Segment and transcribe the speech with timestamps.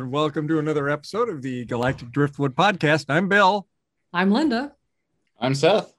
[0.00, 3.04] And welcome to another episode of the Galactic Driftwood Podcast.
[3.10, 3.66] I'm Bill.
[4.14, 4.72] I'm Linda.
[5.38, 5.92] I'm Seth.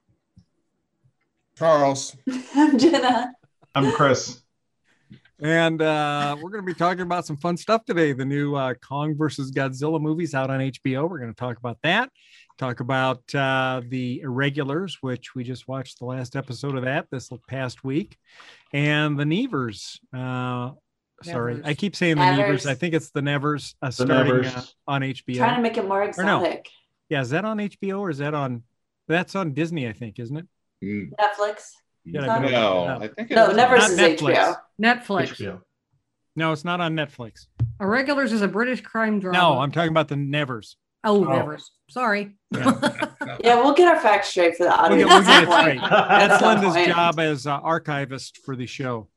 [1.56, 2.18] Charles.
[2.56, 3.32] I'm Jenna.
[3.76, 4.42] I'm Chris.
[5.40, 8.12] And uh, we're going to be talking about some fun stuff today.
[8.14, 11.08] The new uh, Kong versus Godzilla movies out on HBO.
[11.08, 12.10] We're going to talk about that.
[12.58, 17.30] Talk about uh, the Irregulars, which we just watched the last episode of that this
[17.48, 18.18] past week,
[18.74, 20.00] and the Nevers.
[21.24, 21.68] Sorry, Nevers.
[21.70, 22.38] I keep saying the Nevers.
[22.38, 22.66] Nevers.
[22.68, 24.56] I think it's the Nevers uh, The starting Nevers.
[24.56, 25.38] uh, on HBO.
[25.38, 26.08] Trying to make it more no.
[26.10, 26.70] exotic.
[27.10, 28.64] yeah, is that on HBO or is that on?
[29.08, 30.48] That's on Disney, I think, isn't it?
[30.84, 31.72] Mm, Netflix.
[32.06, 32.86] Yeah, I been No.
[33.02, 33.58] I think it No, is.
[33.58, 34.36] Nevers Not is Netflix.
[34.36, 34.56] HBO.
[34.82, 35.28] Netflix.
[35.36, 35.62] HBO.
[36.36, 37.48] No, it's not on Netflix.
[37.80, 39.38] Irregulars is a British crime drama.
[39.38, 40.78] No, I'm talking about the Nevers.
[41.04, 41.30] Oh, Oh.
[41.38, 41.72] Nevers.
[41.90, 42.36] Sorry.
[42.54, 43.02] Yeah,
[43.62, 45.10] we'll get our facts straight for the We'll audience.
[45.10, 45.80] get, we'll get it straight.
[45.80, 45.92] point.
[45.92, 49.08] That's Linda's job as uh, archivist for the show.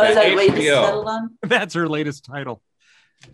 [0.00, 0.84] Oh, is that Yeah, latest HBO.
[0.84, 1.38] settled on?
[1.42, 2.62] That's her latest title.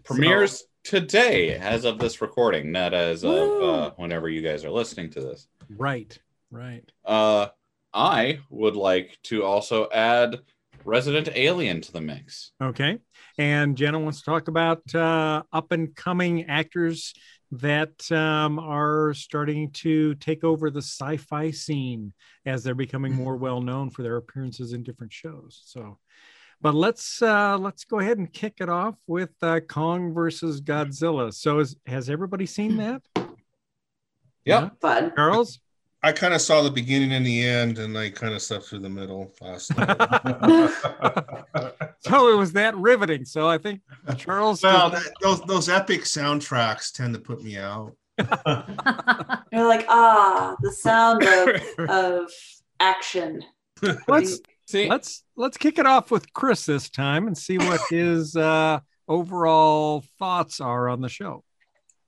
[0.05, 5.11] Premieres today as of this recording, not as of uh, whenever you guys are listening
[5.11, 5.47] to this.
[5.71, 6.17] Right,
[6.51, 6.91] right.
[7.05, 7.49] Uh,
[7.95, 10.41] I would like to also add
[10.85, 12.53] Resident Alien to the mix.
[12.63, 12.99] Okay.
[13.39, 17.15] And Jenna wants to talk about uh, up and coming actors
[17.53, 22.13] that um, are starting to take over the sci fi scene
[22.45, 25.63] as they're becoming more well known for their appearances in different shows.
[25.65, 25.99] So,
[26.61, 31.33] but let's uh, let's go ahead and kick it off with uh, Kong versus Godzilla.
[31.33, 33.03] So, is, has everybody seen that?
[34.45, 34.81] Yep.
[34.81, 35.13] Fun.
[35.15, 35.61] Charles?
[36.03, 38.79] I kind of saw the beginning and the end, and I kind of slept through
[38.79, 39.97] the middle last night.
[42.01, 43.25] so it was that riveting.
[43.25, 43.81] So I think
[44.17, 44.63] Charles.
[44.63, 47.97] well, that, those those epic soundtracks tend to put me out.
[49.53, 52.31] You're like, ah, the sound of, of
[52.79, 53.43] action.
[54.09, 58.37] let's See, let's let's kick it off with Chris this time and see what his
[58.37, 61.45] uh, overall thoughts are on the show.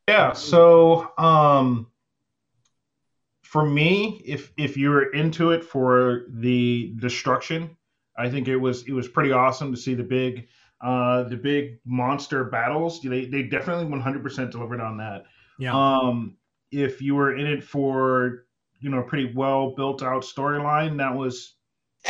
[0.08, 1.88] Yeah, so um
[3.42, 7.76] for me, if if you were into it for the destruction,
[8.16, 10.48] I think it was it was pretty awesome to see the big
[10.80, 13.00] uh the big monster battles.
[13.02, 15.24] They they definitely 100% delivered on that.
[15.58, 15.74] Yeah.
[15.74, 16.36] Um
[16.70, 18.46] if you were in it for,
[18.80, 21.54] you know, a pretty well built out storyline, that was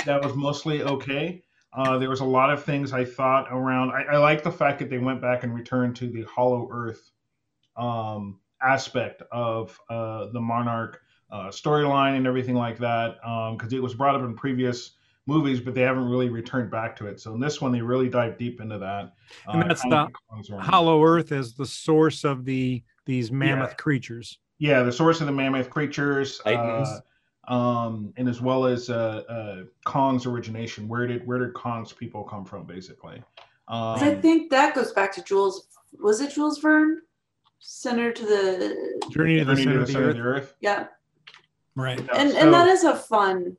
[0.05, 1.43] that was mostly okay.
[1.73, 3.91] Uh, there was a lot of things I thought around.
[3.91, 7.11] I, I like the fact that they went back and returned to the Hollow Earth
[7.77, 11.01] um, aspect of uh, the Monarch
[11.31, 13.17] uh, storyline and everything like that,
[13.53, 14.93] because it was brought up in previous
[15.27, 17.21] movies, but they haven't really returned back to it.
[17.21, 19.13] So in this one, they really dive deep into that.
[19.47, 20.09] And that's the.
[20.59, 23.77] Hollow Earth is the source of the these mammoth Yeah.
[23.77, 24.39] creatures.
[24.59, 27.03] Yeah, the source of the mammoth creatures, Titans.
[27.49, 30.87] Um, and as well as uh, uh, Kong's origination.
[30.87, 33.23] Where did where did Kong's people come from, basically?
[33.69, 35.69] Um, 'Cause I think that goes back to Jules.
[36.01, 37.03] Was it Jules Verne?
[37.61, 40.11] Center to the Journey to the Journey center to of the the center earth.
[40.11, 40.55] of the earth.
[40.61, 40.87] yeah,
[41.75, 41.99] Right.
[42.01, 43.57] Yeah, and so- and that is a fun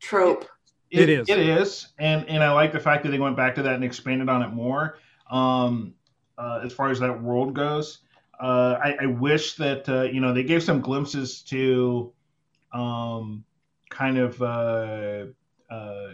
[0.00, 0.46] trope.
[0.90, 1.28] It is.
[1.28, 3.84] It is, and and I like the fact that they went back to that and
[3.84, 4.98] expanded on it more.
[5.30, 5.94] Um,
[6.38, 8.00] uh, as far as that world goes,
[8.40, 12.12] uh, I, I wish that uh, you know they gave some glimpses to,
[12.72, 13.44] um,
[13.90, 15.26] kind of uh,
[15.70, 16.12] uh,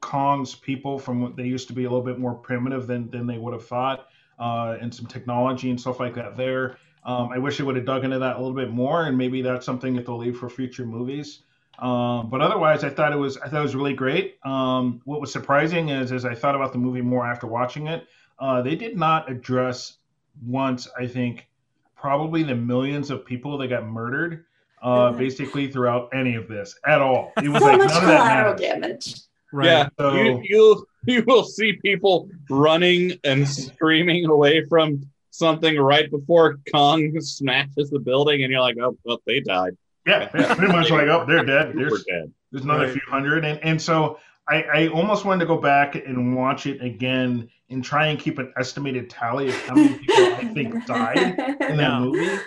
[0.00, 3.26] Kong's people from what they used to be a little bit more primitive than than
[3.26, 6.78] they would have thought, uh, and some technology and stuff like that there.
[7.04, 9.42] Um, I wish they would have dug into that a little bit more, and maybe
[9.42, 11.42] that's something that they'll leave for future movies.
[11.78, 14.38] Um, but otherwise, I thought it was I thought it was really great.
[14.44, 18.06] Um, what was surprising is, as I thought about the movie more after watching it,
[18.38, 19.98] uh, they did not address
[20.44, 20.88] once.
[20.98, 21.48] I think
[21.96, 24.44] probably the millions of people that got murdered,
[24.82, 27.32] uh, basically throughout any of this at all.
[27.42, 29.14] It was So like much none of that collateral damage.
[29.52, 29.66] Right.
[29.66, 36.10] yeah, So- you you you will see people running and screaming away from something right
[36.10, 39.76] before Kong smashes the building, and you're like, oh, well, they died.
[40.06, 41.74] Yeah, yeah, pretty much like oh, they're dead.
[41.74, 42.32] We're There's dead.
[42.52, 42.92] There's another Right.
[42.92, 46.82] few hundred, and and so I, I almost wanted to go back and watch it
[46.82, 51.18] again and try and keep an estimated tally of how many people I think died
[51.18, 52.00] in that Yeah.
[52.00, 52.38] movie.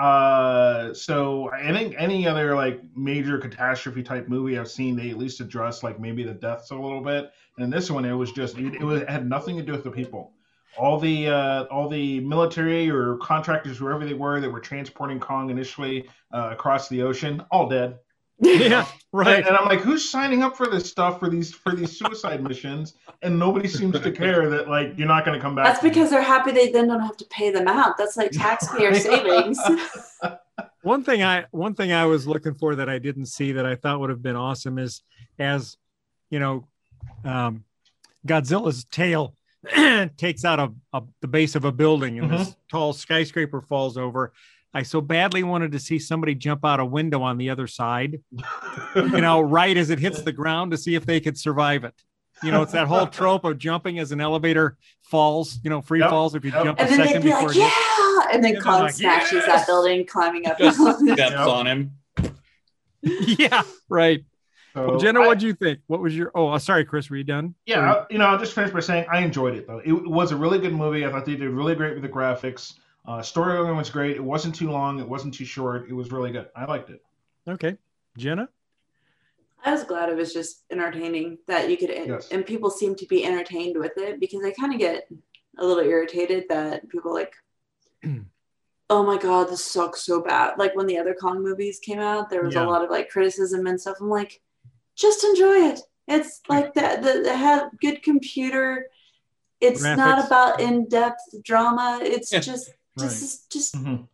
[0.00, 5.18] Uh, so I think any other like major catastrophe type movie I've seen, they at
[5.18, 7.32] least address like maybe the deaths a little bit.
[7.58, 9.84] And this one, it was just it, it was it had nothing to do with
[9.84, 10.32] the people.
[10.78, 15.50] All the uh, all the military or contractors, whoever they were, that were transporting Kong
[15.50, 17.98] initially uh, across the ocean, all dead.
[18.40, 19.38] Yeah, right.
[19.38, 22.42] And, and I'm like, who's signing up for this stuff for these for these suicide
[22.42, 22.94] missions?
[23.22, 25.66] And nobody seems to care that like you're not going to come back.
[25.66, 27.96] That's because they're happy they then don't have to pay them out.
[27.98, 29.58] That's like taxpayer savings.
[30.82, 33.76] one thing I one thing I was looking for that I didn't see that I
[33.76, 35.02] thought would have been awesome is
[35.38, 35.76] as
[36.30, 36.68] you know,
[37.24, 37.64] um,
[38.26, 39.34] Godzilla's tail
[40.16, 44.32] takes out a, a the base of a building and this tall skyscraper falls over.
[44.72, 48.20] I so badly wanted to see somebody jump out a window on the other side,
[48.96, 51.94] you know, right as it hits the ground to see if they could survive it.
[52.42, 55.98] You know, it's that whole trope of jumping as an elevator falls, you know, free
[56.00, 56.64] Yep, falls if you yep.
[56.64, 57.70] jump a and then they'd second be before like, yeah.
[58.32, 60.56] And then And they're Kong like, smashes "Yes!" that building, climbing up.
[60.58, 61.92] Just steps on him.
[63.02, 64.24] yeah, right.
[64.74, 65.80] So Well, Jenna, what do you think?
[65.88, 66.30] What was your?
[66.34, 67.54] Oh, uh, sorry, Chris, were you done?
[67.66, 69.82] Yeah, I- you know, I'll just finish by saying I enjoyed it though.
[69.84, 71.04] It was a really good movie.
[71.04, 72.74] I thought they did really great with the graphics.
[73.10, 74.14] Uh, storyline was great.
[74.14, 75.00] It wasn't too long.
[75.00, 75.88] It wasn't too short.
[75.90, 76.46] It was really good.
[76.54, 77.02] I liked it.
[77.48, 77.76] Okay,
[78.16, 78.48] Jenna.
[79.64, 82.28] I was glad it was just entertaining that you could, Yes.
[82.30, 85.08] and people seem to be entertained with it because I kind of get
[85.58, 87.34] a little irritated that people like,
[88.90, 90.54] oh my god, this sucks so bad.
[90.56, 92.64] Like when the other Kong movies came out, there was Yeah.
[92.64, 93.96] a lot of like criticism and stuff.
[94.00, 94.40] I'm like,
[94.94, 95.80] just enjoy it.
[96.06, 97.02] It's like that.
[97.02, 98.86] The, the had good computer.
[99.60, 99.96] It's Graphics.
[99.96, 101.98] not about in depth drama.
[102.02, 102.38] It's Yeah.
[102.38, 102.76] just Right.
[102.98, 104.08] Just just Mhm.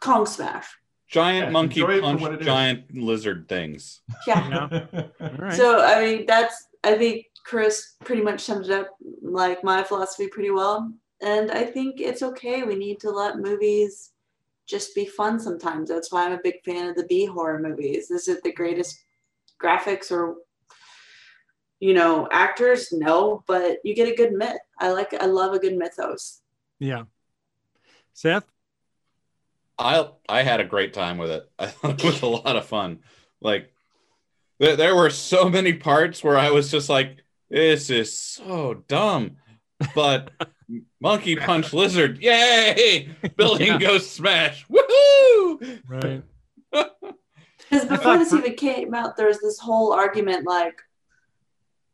[0.00, 0.66] Kong smash.
[1.08, 2.46] Giant Yeah, monkey enjoy it for punch what it is.
[2.46, 4.00] giant lizard things.
[4.26, 4.68] Yeah.
[4.92, 5.06] Yeah.
[5.20, 5.54] All right.
[5.54, 8.90] So I mean, that's I think Chris pretty much summed it up
[9.22, 10.92] like my philosophy pretty well.
[11.22, 12.62] And I think it's okay.
[12.62, 14.12] We need to let movies
[14.66, 15.88] just be fun sometimes.
[15.88, 18.10] That's why I'm a big fan of the B horror movies.
[18.10, 19.00] Is it the greatest
[19.60, 20.36] graphics or
[21.80, 22.92] you know actors?
[22.92, 24.58] No, but you get a good myth.
[24.78, 26.40] I like I love a good mythos.
[26.78, 27.04] yeah.
[28.18, 28.44] Seth.
[29.78, 31.48] I I had a great time with it.
[31.56, 32.98] I thought it was a lot of fun.
[33.40, 33.72] Like
[34.58, 37.18] there, there were so many parts where I was just like,
[37.48, 39.36] this is so dumb.
[39.94, 40.32] But
[41.00, 43.10] monkey punch lizard, yay!
[43.36, 43.78] Building Yeah.
[43.78, 44.66] ghost smash.
[44.66, 45.80] Woohoo!
[45.86, 46.22] Right.
[46.72, 50.80] Because before this even came out, there was this whole argument like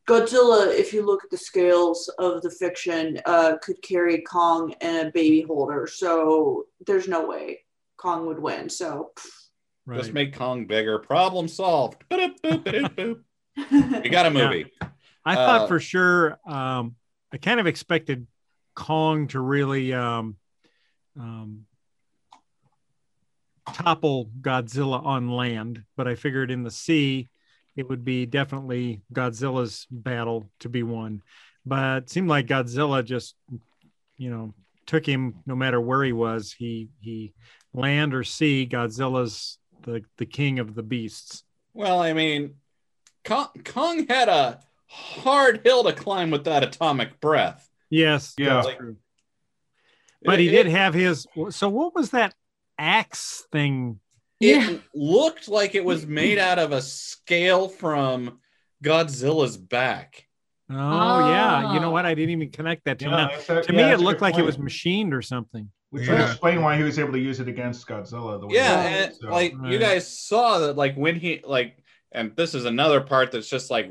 [0.06, 5.08] Godzilla, if you look at the scales of the fiction, uh, could carry Kong and
[5.08, 5.86] a baby holder.
[5.86, 7.60] So there's no way
[7.96, 8.68] Kong would win.
[8.68, 9.12] So
[9.86, 9.98] Right.
[9.98, 10.98] Just make Kong bigger.
[10.98, 12.02] Problem solved.
[13.70, 14.72] You got a movie.
[15.24, 16.38] I thought Uh, for sure.
[16.44, 16.96] Um,
[17.32, 18.26] I kind of expected
[18.74, 20.36] Kong to really um,
[21.18, 21.66] um,
[23.72, 27.28] topple Godzilla on land, but I figured in the sea
[27.76, 31.22] it would be definitely Godzilla's battle to be won.
[31.66, 33.34] But it seemed like Godzilla just,
[34.16, 34.54] you know,
[34.86, 36.52] took him no matter where he was.
[36.56, 37.32] He he
[37.72, 41.42] land or sea, Godzilla's the the king of the beasts.
[41.72, 42.54] Well, I mean,
[43.24, 47.68] Kong, Kong had a hard hill to climb with that atomic breath.
[47.90, 48.62] Yes, Yeah.
[48.62, 48.96] that's true.
[50.22, 51.26] But he It- did have his.
[51.50, 52.34] So what was that
[52.78, 54.00] axe thing?
[54.44, 54.76] It Yeah.
[54.94, 58.38] looked like it was made out of a scale from
[58.82, 60.26] Godzilla's back.
[60.70, 60.74] Oh
[61.30, 61.92] yeah, you know Ah.
[61.92, 62.06] what?
[62.06, 63.30] I didn't even connect that to Yeah, now.
[63.58, 65.70] a- To yeah, me, it looked good like it was machined or something.
[65.90, 68.40] Which would explain why he was able to use it against Godzilla.
[68.40, 69.28] The way Yeah, he did, so.
[69.28, 71.76] like you guys saw that, like when he like,
[72.12, 73.90] and this is another part that's just like,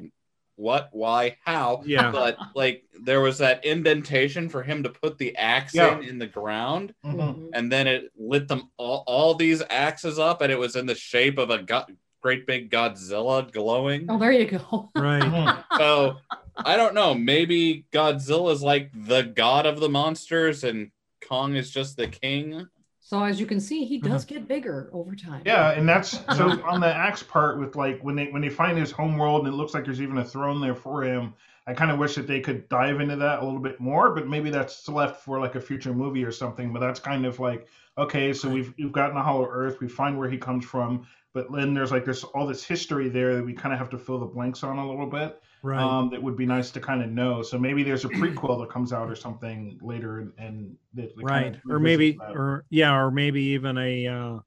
[0.56, 1.82] what, why, how?
[1.86, 2.12] Yeah.
[2.12, 5.98] But like there was that indentation for him to put the axe Yeah.
[6.00, 7.50] in in the ground, Mhm.
[7.54, 10.96] and then it lit them all, all these axes up, and it was in the
[10.96, 11.86] shape of a go-
[12.22, 14.06] great big Godzilla glowing.
[14.10, 14.90] Oh, there you go.
[14.96, 15.22] Right.
[15.24, 15.64] Mhm.
[15.78, 16.18] So
[16.56, 17.16] I don't know.
[17.16, 20.92] Maybe Godzilla is like the god of the monsters, and
[21.28, 22.68] Kong is just the king.
[23.14, 24.12] So as you can see, he uh-huh.
[24.12, 25.44] does get bigger over time.
[25.46, 28.76] Yeah, and that's so on the axe part with like when they when they find
[28.76, 31.36] his home world and it looks like there's even a throne there for him.
[31.68, 34.28] I kind of wish that they could dive into that a little bit more, but
[34.28, 36.74] maybe that's left for like a future movie or something.
[36.74, 37.68] But that's kind of like
[38.00, 41.06] okay, so we've we've gotten a Hollow Earth, we find where he comes from,
[41.36, 43.98] but then there's like there's all this history there that we kind of have to
[44.00, 45.40] fill the blanks on a little bit.
[45.64, 45.82] Right.
[45.82, 47.42] Um, that would be nice to kind of know.
[47.42, 51.24] So maybe there's a prequel that comes out or something later, and, and that, that
[51.24, 51.44] right.
[51.44, 52.36] kind of Or maybe, that.
[52.36, 54.40] or yeah, or maybe even a uh,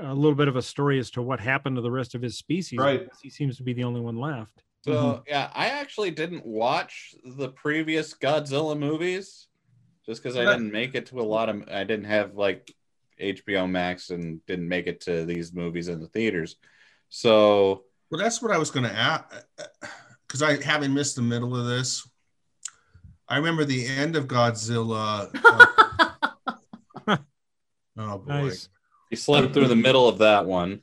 [0.00, 2.38] a little bit of a story as to what happened to the rest of his
[2.38, 2.78] species.
[2.78, 3.08] Right.
[3.20, 4.62] He seems to be the only one left.
[4.82, 5.22] So Mhm.
[5.26, 9.48] yeah, I actually didn't watch the previous Godzilla movies
[10.06, 11.68] just because I didn't make it to a lot of.
[11.68, 12.72] I didn't have like
[13.20, 16.54] HBO Max and didn't make it to these movies in the theaters.
[17.08, 19.24] So Well, that's what I was going to ask
[20.34, 22.08] because I haven't missed the middle of this.
[23.28, 25.30] I remember the end of Godzilla.
[27.06, 27.16] uh,
[27.96, 28.68] oh boy, Nice.
[29.10, 30.82] he slept through the middle of that one.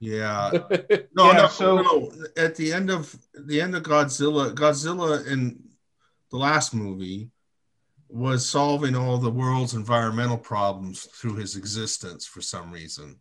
[0.00, 0.50] yeah.
[1.14, 2.10] No, Yeah, no, so- no.
[2.38, 5.62] At the end of the end of Godzilla, Godzilla in
[6.30, 7.28] the last movie
[8.08, 13.20] was solving all the world's environmental problems through his existence for some reason.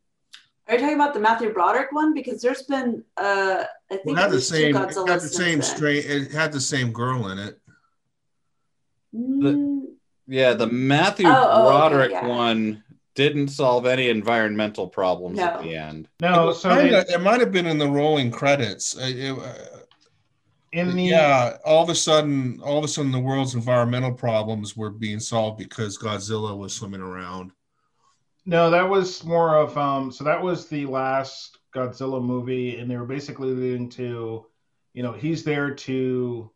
[0.67, 2.13] Are you talking about the Matthew Broderick one?
[2.13, 4.89] Because there's been, uh, I It think, had at the same, it had
[5.21, 6.05] the same straight.
[6.05, 7.59] It had the same girl in it.
[9.15, 9.83] Mm,
[10.27, 12.27] Yeah, the Matthew Oh, oh, okay, Broderick yeah.
[12.27, 12.83] one
[13.15, 16.09] didn't solve any environmental problems at the end.
[16.19, 18.95] No, so Kinda- they- it might have been in the rolling credits.
[18.97, 19.53] Uh, it- uh,
[20.73, 24.75] in the yeah, all of a sudden, all of a sudden, the world's environmental problems
[24.75, 27.51] were being solved because Godzilla was swimming around.
[28.47, 32.97] No, that was more of um so that was the last Godzilla movie and they
[32.97, 34.45] were basically leading to
[34.93, 36.49] you know, he's there to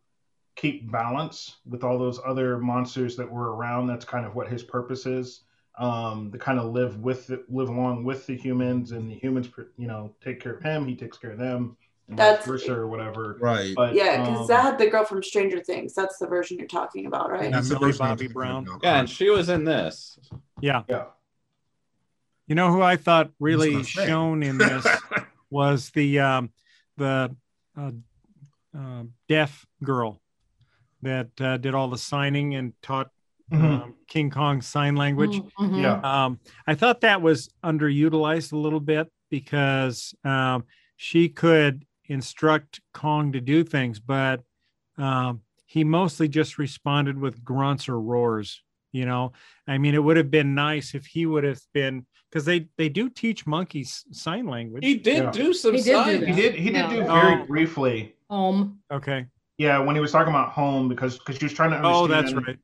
[0.55, 3.85] keep balance with all those other monsters that were around.
[3.85, 5.41] That's kind of what his purpose is.
[5.77, 9.47] Um, to kind of live with the, live along with the humans and the humans,
[9.77, 10.87] you know, take care of him.
[10.87, 11.77] He takes care of them,
[12.09, 13.37] That's- for sure, whatever.
[13.39, 13.73] Right.
[13.75, 15.93] But Yeah, because um, that had the girl from Stranger Things.
[15.93, 17.43] That's the version you're talking about, right?
[17.43, 17.49] Yeah.
[17.51, 18.67] That's the Millie Bobby Brown.
[18.81, 20.17] Yeah, and she was in this.
[20.59, 20.81] Yeah.
[20.89, 21.05] yeah,
[22.51, 24.85] You know who I thought really gonna shone in this
[25.49, 26.51] was the um,
[26.97, 27.33] the
[27.77, 27.91] uh,
[28.77, 30.21] uh, deaf girl
[31.01, 33.09] that uh, did all the signing and taught
[33.53, 33.83] Mhm.
[33.83, 35.39] um, King Kong sign language.
[35.57, 35.77] Mhm.
[35.81, 36.01] yeah.
[36.25, 40.65] Um, I thought that was underutilized a little bit because um,
[40.97, 44.43] she could instruct Kong to do things, but
[44.97, 48.61] um, he mostly just responded with grunts or roars.
[48.91, 49.31] You know,
[49.69, 52.89] I mean, it would have been nice if he would have been because they they
[52.89, 54.83] do teach monkeys sign language.
[54.85, 55.31] He did Yeah.
[55.31, 56.19] do some He did do signs.
[56.21, 56.29] that.
[56.29, 56.55] He did.
[56.55, 56.89] He did Yeah.
[56.89, 57.45] do very Oh.
[57.45, 58.15] briefly.
[58.29, 58.79] Home.
[58.91, 59.25] okay.
[59.57, 62.13] Yeah, when he was talking about home, because because she was trying to oh, understand.
[62.13, 62.57] Oh, that's right.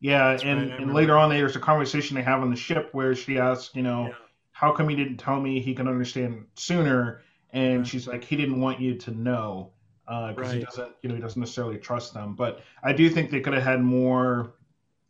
[0.00, 2.88] Yeah, That's and, right, and later on, there's a conversation they have on the ship
[2.92, 4.14] where she asks, you know, Yeah.
[4.52, 7.20] how come he didn't tell me he can understand sooner?
[7.52, 7.86] And Right.
[7.86, 9.72] she's like, he didn't want you to know
[10.08, 10.66] uh, because he Right.
[10.66, 12.34] doesn't, you know, he doesn't necessarily trust them.
[12.34, 14.54] But I do think they could have had more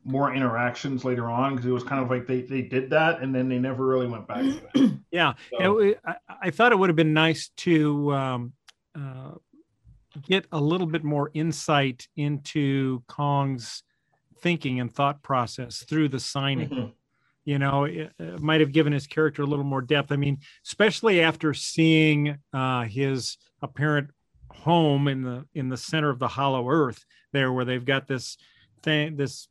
[0.05, 3.35] more interactions later on because it was kind of like they, they did that and
[3.35, 4.93] then they never really went back to it.
[5.13, 8.53] Yeah, So- it I, I thought it would have been nice to um,
[8.95, 9.33] uh,
[10.27, 13.83] get a little bit more insight into Kong's
[14.41, 16.69] thinking and thought process through the signing.
[16.69, 16.93] Mhm.
[17.45, 20.13] You know, it, it might have given his character a little more depth.
[20.13, 24.11] I mean, especially after seeing uh, his apparent
[24.53, 28.37] home in the in the center of the Hollow Earth, there where they've got this
[28.83, 29.49] thing, this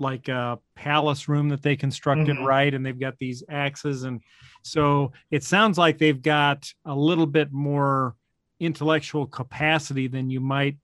[0.00, 2.44] like a palace room that they constructed, Mhm.
[2.44, 2.72] right?
[2.74, 4.20] And they've got these axes, and
[4.62, 8.16] so it sounds like they've got a little bit more
[8.58, 10.78] intellectual capacity than you might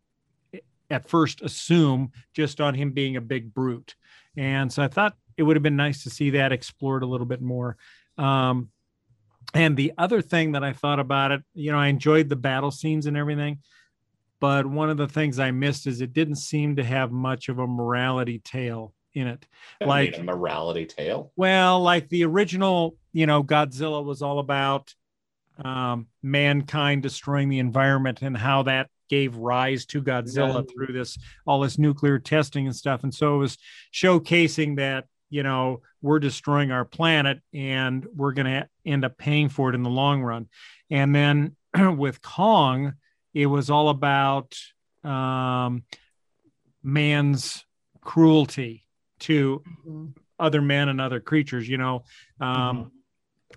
[0.90, 3.94] at first assume just on him being a big brute.
[4.36, 7.26] And so I thought it would have been nice to see that explored a little
[7.26, 7.78] bit more.
[8.18, 8.70] Um,
[9.54, 12.70] and the other thing that I thought about it, you know, I enjoyed the battle
[12.70, 13.60] scenes and everything,
[14.38, 17.58] but one of the things I missed is it didn't seem to have much of
[17.58, 19.46] a morality tale in it.
[19.80, 21.32] Like- a morality tale.
[21.36, 24.94] Well, like the original, you know, Godzilla was all about
[25.62, 30.72] um, mankind destroying the environment and how that gave rise to Godzilla Yeah.
[30.72, 33.02] through this all this nuclear testing and stuff.
[33.02, 33.58] And so it was
[33.92, 39.50] showcasing that you know we're destroying our planet and we're going to end up paying
[39.50, 40.48] for it in the long run.
[40.90, 41.56] And then
[41.98, 42.94] with Kong,
[43.34, 44.56] it was all about
[45.04, 45.84] um,
[46.82, 47.64] man's
[48.00, 48.84] cruelty
[49.22, 50.14] to Mhm.
[50.38, 52.04] other men and other creatures you know
[52.40, 52.90] um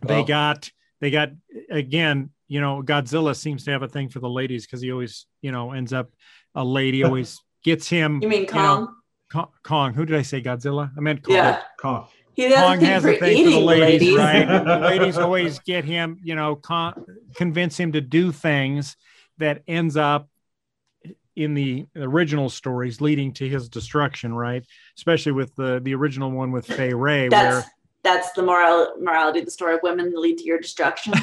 [0.01, 1.29] they Well- got they got
[1.69, 5.25] again you know godzilla seems to have a thing for the ladies because he always
[5.41, 6.09] you know ends up
[6.53, 8.95] a lady always gets him You mean know, Kong?
[9.31, 11.61] Ko- kong who did i say godzilla i meant kong yeah.
[11.79, 12.07] Kong.
[12.35, 14.17] He has Kong a thing has for a thing for the ladies, ladies.
[14.17, 14.45] right?
[14.65, 18.97] The ladies always get him, you know, con- convince him to do things
[19.37, 20.27] that ends up
[21.35, 24.65] in the original stories leading to his destruction, right?
[24.97, 27.67] Especially with the the original one with Fay Wray, That's
[28.03, 29.75] that's the moral morality of the story.
[29.75, 31.13] Of women lead to your destruction.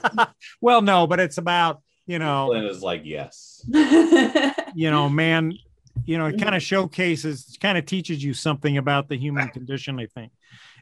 [0.60, 3.64] well, no, but it's about you know, Flynn is like, yes.
[4.74, 5.52] you know, man,
[6.04, 6.42] you know, it mm-hmm.
[6.42, 10.32] kind of showcases, kind of teaches you something about the human condition, I think.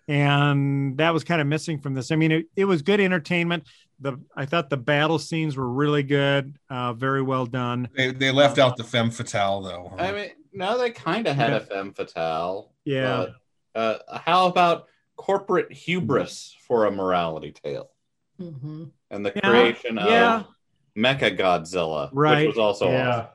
[0.09, 2.11] And that was kind of missing from this.
[2.11, 3.65] I mean, it, it was good entertainment.
[4.01, 7.89] The I thought the battle scenes were really good, uh, very well done.
[7.97, 9.93] They, they left out the femme fatale though.
[9.99, 11.57] I mean, no, they kind of had Yeah.
[11.57, 12.73] a femme fatale.
[12.85, 13.27] Yeah.
[13.75, 14.87] but, uh, how about
[15.17, 17.91] corporate hubris for a morality tale,
[18.39, 20.43] hmm and the Yeah, creation of yeah.
[20.97, 22.47] Mecha Godzilla, Right.
[22.47, 23.09] which was also yeah.
[23.11, 23.27] awesome.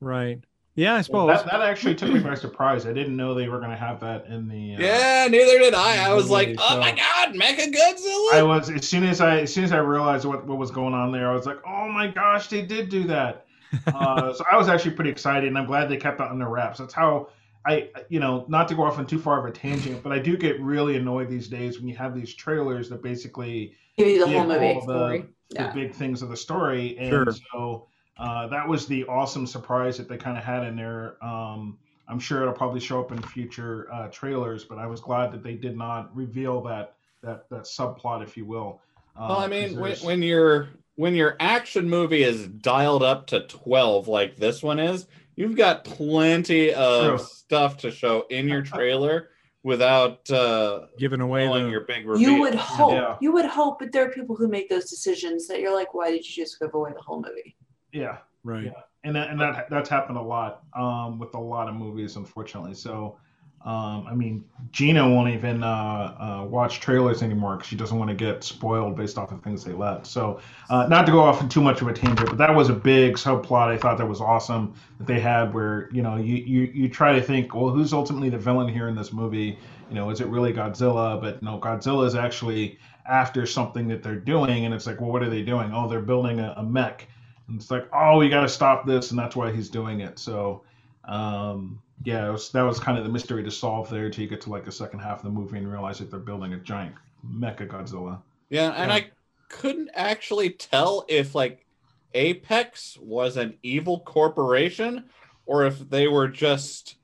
[0.00, 0.40] Right.
[0.76, 1.28] Yeah, I Well, suppose.
[1.44, 2.84] that, that actually took me by surprise.
[2.84, 4.74] I didn't know they were going to have that in the.
[4.74, 6.04] Uh, Yeah, neither did I.
[6.10, 8.32] I was like, Movie, oh my god, Mecha Godzilla!
[8.34, 10.92] I was as soon as I as soon as I realized what, what was going
[10.94, 13.46] on there, I was like, oh my gosh, they did do that.
[13.88, 16.78] Uh, so I was actually pretty excited, and I'm glad they kept that under wraps.
[16.78, 17.28] That's how
[17.66, 20.20] I, you know, not to go off on too far of a tangent, but I
[20.20, 24.20] do get really annoyed these days when you have these trailers that basically Give you
[24.20, 24.66] the give whole movie.
[24.74, 25.24] all the, Story.
[25.50, 27.26] the big things of the story, and Sure.
[27.52, 31.16] so uh, that was the awesome surprise that they kind of had in there.
[31.24, 35.32] Um, I'm sure it'll probably show up in future uh, trailers, but I was glad
[35.32, 38.80] that they did not reveal that that that subplot, if you will.
[39.16, 43.26] Uh, Well, I mean, when, there's- when your when your action movie is dialed up
[43.28, 47.18] to twelve, like this one is, you've got plenty of True.
[47.26, 49.30] stuff to show in your trailer
[49.64, 52.30] without uh, Giving away the your big reveal.
[52.30, 52.92] You would hope.
[52.92, 53.16] Yeah.
[53.22, 56.10] You would hope, but there are people who make those decisions that you're like, why
[56.10, 57.56] did you just give away the whole movie?
[57.94, 58.66] Yeah, right.
[58.66, 58.72] Yeah.
[59.04, 62.74] and that, and that that's happened a lot um, with a lot of movies, unfortunately.
[62.74, 63.18] So,
[63.64, 68.10] um, I mean, Gina won't even uh, uh, watch trailers anymore because she doesn't want
[68.10, 70.06] to get spoiled based off of things they let.
[70.06, 72.70] So, uh, not to go off in too much of a tangent, but that was
[72.70, 73.68] a big subplot.
[73.68, 77.14] I thought that was awesome that they had, where you know you you you try
[77.14, 79.58] to think, well, who's ultimately the villain here in this movie?
[79.88, 81.20] You know, is it really Godzilla?
[81.20, 85.22] But no, Godzilla is actually after something that they're doing, and it's like, well, what
[85.22, 85.72] are they doing?
[85.74, 87.08] Oh, they're building a, a mech.
[87.48, 90.18] And it's like, oh, we got to stop this, and that's why he's doing it.
[90.18, 90.62] So,
[91.04, 94.30] um, yeah, it was, that was kind of the mystery to solve there till you
[94.30, 96.58] get to like the second half of the movie and realize that they're building a
[96.58, 96.94] giant
[97.26, 98.20] mecha Godzilla.
[98.48, 98.96] Yeah, and Yeah.
[98.96, 99.10] I
[99.48, 101.66] couldn't actually tell if like
[102.14, 105.04] Apex was an evil corporation
[105.46, 106.96] or if they were just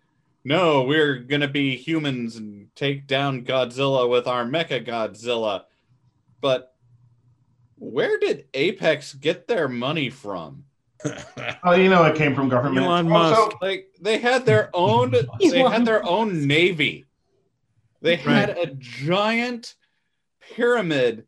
[0.43, 5.65] no, we're gonna be humans and take down Godzilla with our Mecha Godzilla.
[6.41, 6.70] But
[7.81, 10.65] where did Apex get their money from?
[11.65, 12.87] Oh, you know, it came from government.
[12.87, 13.63] Elon Also- Musk.
[13.63, 17.07] Like they had their own they had their own navy.
[18.03, 19.75] They had a giant
[20.55, 21.25] pyramid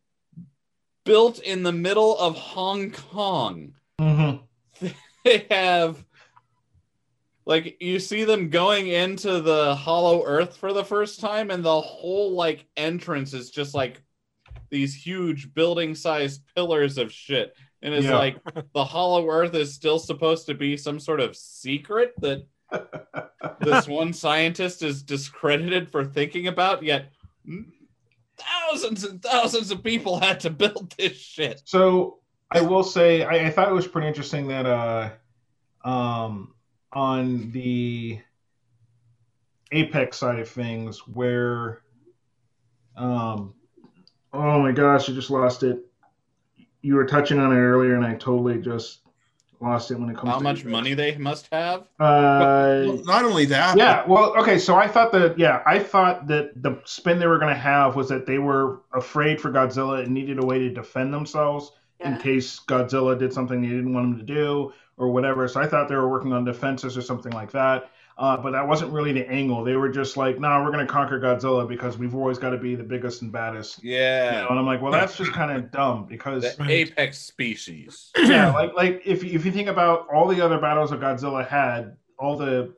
[1.04, 3.74] built in the middle of Hong Kong.
[4.00, 4.40] Mhm.
[5.24, 6.02] They have
[7.46, 11.80] like you see them going into the hollow earth for the first time and the
[11.80, 14.02] whole like entrance is just like
[14.72, 18.16] these huge building sized pillars of shit and it's Yeah.
[18.16, 18.38] like
[18.74, 22.46] the hollow earth is still supposed to be some sort of secret that
[23.60, 27.12] this one scientist is discredited for thinking about yet
[28.38, 32.18] thousands and thousands of people had to build this shit So
[32.50, 35.10] I will say I, I thought it was pretty interesting that uh
[35.88, 36.54] um
[36.94, 38.20] on the
[39.70, 41.82] Apex side of things where
[42.96, 43.54] um
[44.32, 45.84] oh my gosh, I just lost it.
[46.80, 49.00] You were touching on it earlier and I totally just
[49.60, 50.70] lost it when it comes how to much Apex.
[50.70, 55.12] money they must have Uh Well, not only that, yeah, well, okay, so I thought
[55.12, 58.38] that yeah, I thought that the spin they were going to have was that they
[58.38, 63.32] were afraid for Godzilla and needed a way to defend themselves in case Godzilla did
[63.32, 65.46] something they didn't want him to do or whatever.
[65.46, 67.90] So I thought they were working on defenses or something like that.
[68.18, 69.64] Uh, but that wasn't really the angle.
[69.64, 72.50] They were just like, "No, nah, we're going to conquer Godzilla because we've always got
[72.50, 74.48] to be the biggest and baddest." You yeah know?
[74.50, 78.74] And I'm like, "Well, that's just kind of dumb because the apex species yeah, like
[78.74, 82.74] like if if you think about all the other battles that Godzilla had, all the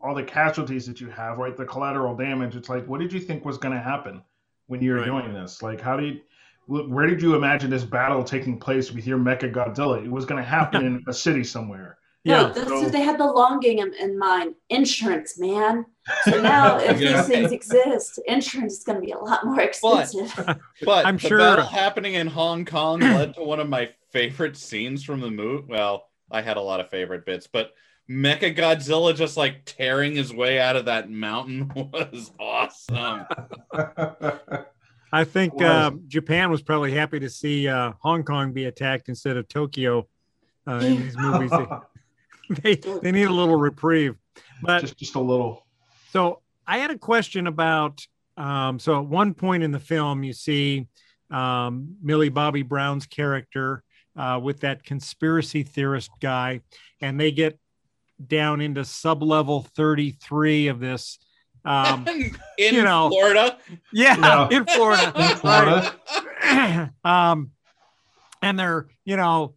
[0.00, 1.56] all the casualties that you have, right?
[1.56, 2.54] The collateral damage.
[2.54, 4.22] It's like, what did you think was going to happen
[4.66, 5.06] when you were Right.
[5.06, 5.62] doing this?
[5.62, 6.20] Like, how did
[6.66, 10.04] wh- where did you imagine this battle taking place with your Mecha Godzilla?
[10.04, 11.98] It was going to happen in a city somewhere.
[12.24, 12.42] Yeah.
[12.42, 14.54] No, that's, so- they had the longing in, in mind.
[14.68, 15.86] Insurance, man.
[16.24, 17.18] So now, if Yeah.
[17.18, 20.32] these things exist, insurance is going to be a lot more expensive.
[20.82, 24.56] But I'm the sure- battle happening in Hong Kong led to one of my favorite
[24.56, 25.64] scenes from the movie.
[25.68, 27.72] Well, I had a lot of favorite bits, but
[28.10, 33.26] Mecha Godzilla just like tearing his way out of that mountain was awesome.
[35.12, 35.64] I think Was.
[35.64, 40.06] uh, Japan was probably happy to see uh, Hong Kong be attacked instead of Tokyo
[40.66, 41.50] uh, in these movies.
[42.48, 44.16] They, they, they need a little reprieve.
[44.62, 45.66] But just just a little.
[46.10, 48.06] So I had a question about.
[48.36, 50.86] Um, so at one point in the film, you see
[51.30, 53.82] um, Millie Bobby Brown's character
[54.16, 56.60] uh, with that conspiracy theorist guy,
[57.00, 57.58] and they get
[58.24, 61.18] down into sub-level 33 of this.
[61.64, 62.06] Um,
[62.58, 63.58] in you know, Florida.
[63.92, 64.48] yeah, Yeah.
[64.56, 65.12] in Florida.
[65.16, 65.94] In Florida.
[67.04, 67.50] Um,
[68.40, 69.54] and they're you know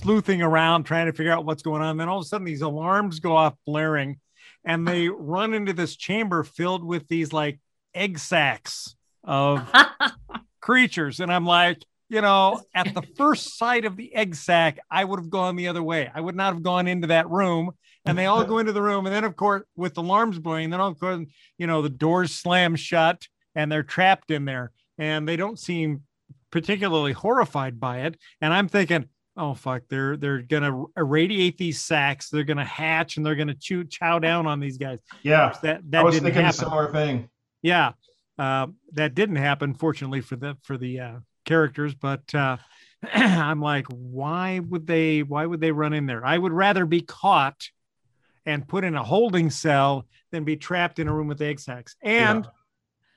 [0.00, 1.96] sleuthing around trying to figure out what's going on.
[1.96, 4.18] Then all of a sudden, these alarms go off blaring,
[4.64, 7.60] and they run into this chamber filled with these like
[7.94, 9.70] egg sacs of
[10.60, 11.20] creatures.
[11.20, 15.20] And I'm like, you know, at the first sight of the egg sac, I would
[15.20, 16.10] have gone the other way.
[16.12, 17.72] I would not have gone into that room.
[18.06, 19.06] And they all go into the room.
[19.06, 21.24] And then, of course, with the alarms blowing, then, all of course,
[21.58, 24.72] you know, the doors slam shut and they're trapped in there.
[24.98, 26.02] And they don't seem
[26.50, 28.16] particularly horrified by it.
[28.40, 29.06] And I'm thinking,
[29.40, 32.28] oh fuck, they're they're gonna irradiate these sacks.
[32.30, 34.98] They're gonna hatch and they're gonna chew chow down on these guys.
[35.22, 36.58] Yeah, That I that was didn't thinking a happen.
[36.58, 37.28] similar thing.
[37.62, 37.92] Yeah,
[38.38, 39.74] uh, that didn't happen.
[39.74, 41.12] Fortunately for the for the uh,
[41.44, 42.58] characters, but uh,
[43.12, 45.22] I'm like, why would they?
[45.22, 46.24] Why would they run in there?
[46.24, 47.68] I would rather be caught
[48.46, 51.96] and put in a holding cell than be trapped in a room with egg sacs.
[52.02, 52.46] And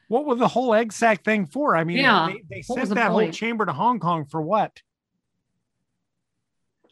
[0.10, 1.76] what was the whole egg sac thing for?
[1.78, 2.28] I mean, Yeah.
[2.30, 4.82] they, they sent the that whole chamber to Hong Kong for what?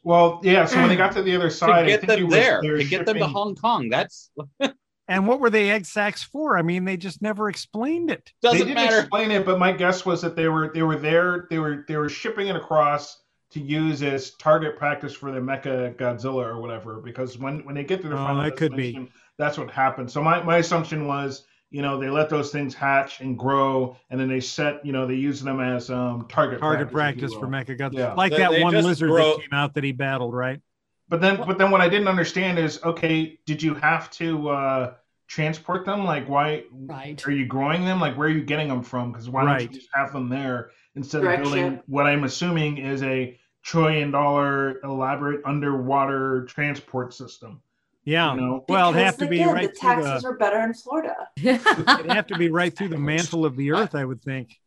[0.03, 0.65] Well, yeah.
[0.65, 2.59] So when they got to the other to side, I get think them was there,
[2.61, 3.89] they to were get them to Hong Kong.
[3.89, 4.31] That's
[5.07, 6.57] And what were the egg sacks for?
[6.57, 8.31] I mean, they just never explained it.
[8.41, 8.99] They doesn't didn't matter.
[8.99, 11.47] explain it, but my guess was that they were they were there.
[11.49, 13.19] They were they were shipping it across
[13.51, 17.01] to use as target practice for the Mecha Godzilla or whatever.
[17.01, 19.09] Because when when they get to the Oh, final that could be.
[19.37, 20.09] that's what happened.
[20.09, 21.43] So my my assumption was.
[21.71, 24.85] You know, they let those things hatch and grow, and then they set.
[24.85, 27.53] You know, they use them as um, target Target practice, practice for will.
[27.53, 27.93] Mecha Godzilla.
[27.97, 28.13] Yeah.
[28.13, 30.59] Like They- that they one lizard grow- that came out that he battled, right?
[31.07, 34.93] But then, but then, what I didn't understand is, okay, did you have to uh,
[35.27, 36.03] transport them?
[36.05, 37.25] Like, why Right.
[37.27, 37.99] are you growing them?
[38.01, 39.11] Like, where are you getting them from?
[39.11, 42.77] Because why don't you just have them there instead Direct of building what I'm assuming
[42.77, 47.61] is a trillion dollar elaborate underwater transport system?
[48.03, 48.33] Yeah.
[48.35, 48.65] You know?
[48.67, 51.15] Well, it'd have to be again, right The through the, taxes are better in Florida.
[51.37, 54.59] it'd have to be right through the mantle of the earth, I would think.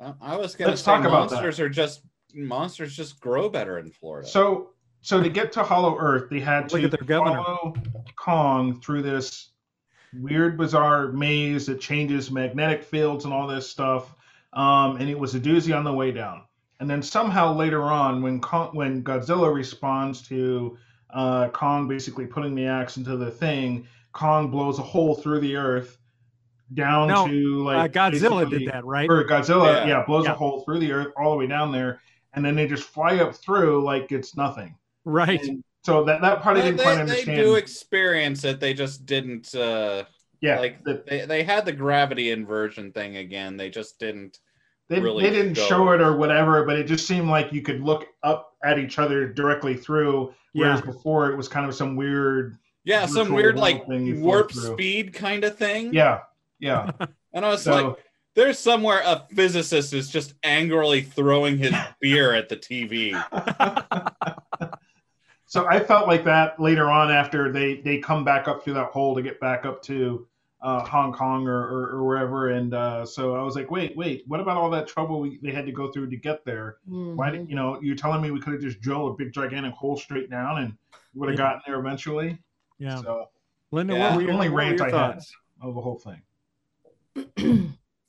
[0.00, 1.36] I I was gonna Let's say talk about that.
[1.36, 2.02] monsters are just
[2.34, 4.26] monsters just grow better in Florida.
[4.28, 7.42] So, so to get to Hollow Earth, they had Look to at their governor.
[7.42, 7.74] follow
[8.16, 9.50] Kong through this
[10.18, 14.14] weird, bizarre maze that changes magnetic fields and all this stuff.
[14.52, 16.42] Um, and it was a doozy on the way down.
[16.80, 20.76] And then somehow later on, when Kong, when Godzilla responds to
[21.12, 25.56] uh, Kong basically putting the axe into the thing, Kong blows a hole through the
[25.56, 25.98] earth
[26.74, 29.08] down No, to Uh, like Godzilla did that, right?
[29.10, 29.86] or Godzilla, Yeah.
[29.86, 30.32] yeah, blows Yeah.
[30.32, 32.00] a hole through the earth all the way down there,
[32.34, 34.74] and then they just fly up through like it's nothing.
[35.04, 35.42] Right.
[35.42, 38.60] And so that that part I didn't quite they, they do experience it.
[38.60, 39.54] They just didn't.
[39.54, 40.04] Uh,
[40.40, 43.56] yeah, like the- they, they had the gravity inversion thing again.
[43.56, 44.38] They just didn't.
[44.88, 45.62] they, really they didn't go.
[45.66, 48.98] show it or whatever, but it just seemed like you could look up at each
[48.98, 50.86] other directly through, whereas Yeah.
[50.86, 52.56] before it was kind of some weird.
[52.84, 55.92] Yeah, some weird like thing you float warp speed kind of thing.
[55.94, 56.20] Yeah,
[56.58, 56.90] yeah.
[57.32, 57.96] and I was So like,
[58.34, 63.12] there's somewhere a physicist is just angrily throwing his beer at the TV.
[65.46, 68.86] so I felt like that later on after they they come back up through that
[68.86, 70.26] hole to get back up to
[70.62, 74.22] uh, Hong Kong or, or, or wherever, and uh, so I was like, wait, wait,
[74.28, 76.76] what about all that trouble we, they had to go through to get there?
[76.86, 77.32] Why Mhm.
[77.32, 77.80] did you know?
[77.82, 80.76] You're telling me we could have just drilled a big gigantic hole straight down and
[81.14, 81.44] would have Yeah.
[81.44, 82.38] gotten there eventually?
[82.78, 82.96] Yeah.
[82.96, 83.28] So
[83.72, 84.08] Linda, Yeah.
[84.10, 85.12] what were your, Only what were rant your I had.
[85.14, 85.34] thoughts?
[85.60, 86.22] of the whole thing.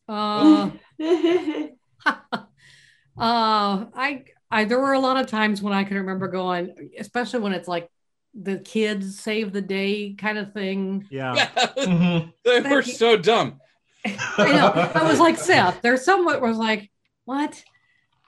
[0.07, 0.69] uh,
[2.05, 7.39] uh, I, I, there were a lot of times when I can remember going, especially
[7.41, 7.89] when it's like
[8.33, 11.05] the kids save the day kind of thing.
[11.09, 11.35] Yeah.
[11.35, 12.29] Yeah, Mm-hmm.
[12.43, 13.59] they were so dumb.
[14.05, 14.71] I know.
[14.95, 16.89] I was like, Seth, there's somewhat was like,
[17.25, 17.63] what?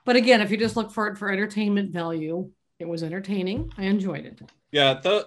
[0.04, 3.72] But again, if you just look for it for entertainment value, it was entertaining.
[3.76, 4.40] I enjoyed it.
[4.70, 5.26] Yeah, the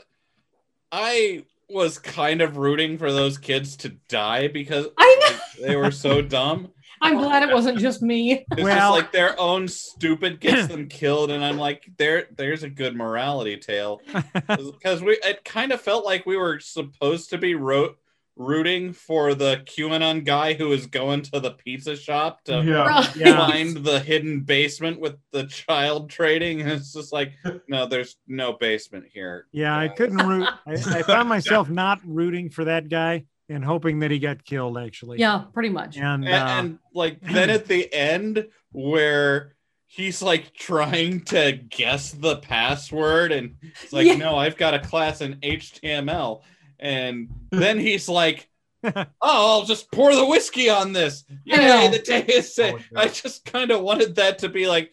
[0.91, 5.19] I was kind of rooting for those kids to die because I
[5.59, 5.67] know.
[5.67, 6.69] they were so dumb.
[7.01, 8.45] I'm glad it wasn't just me.
[8.51, 12.63] It's Well- just like their own stupid gets them killed, and I'm like, there, there's
[12.63, 14.01] a good morality tale
[14.33, 17.95] because we, it kind of felt like we were supposed to be ro-
[18.35, 22.85] rooting for the QAnon guy who is going to the pizza shop to Yeah.
[22.85, 23.15] Right.
[23.15, 23.35] Yeah.
[23.49, 27.33] find the hidden basement with the child trading, and it's just like,
[27.67, 29.47] no, there's no basement here.
[29.51, 30.47] Yeah, I couldn't root.
[30.65, 34.77] I, I found myself not rooting for that guy and hoping that he got killed,
[34.77, 35.19] actually.
[35.19, 35.97] Yeah, pretty much.
[35.97, 39.55] And, and, uh, and like then at the end where
[39.87, 44.17] he's like trying to guess the password and it's like Yeah.
[44.17, 46.43] no i've got a class in html
[46.79, 48.47] and then he's like
[48.83, 53.07] oh i'll just pour the whiskey on this yeah the day is set Oh i
[53.07, 54.91] just kind of wanted that to be like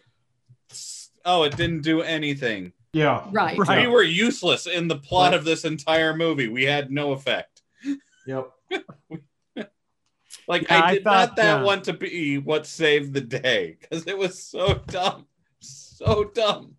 [1.25, 3.23] oh it didn't do anything Yeah.
[3.31, 3.57] Right.
[3.59, 3.85] Right.
[3.87, 5.37] we were useless in the plot Right.
[5.37, 7.56] of this entire movie we had no effect
[8.27, 8.51] Yep.
[10.47, 13.21] Like Yeah, I I did thought, not that uh, want to be what saved the
[13.21, 15.25] day because it was so dumb,
[15.59, 16.75] so dumb.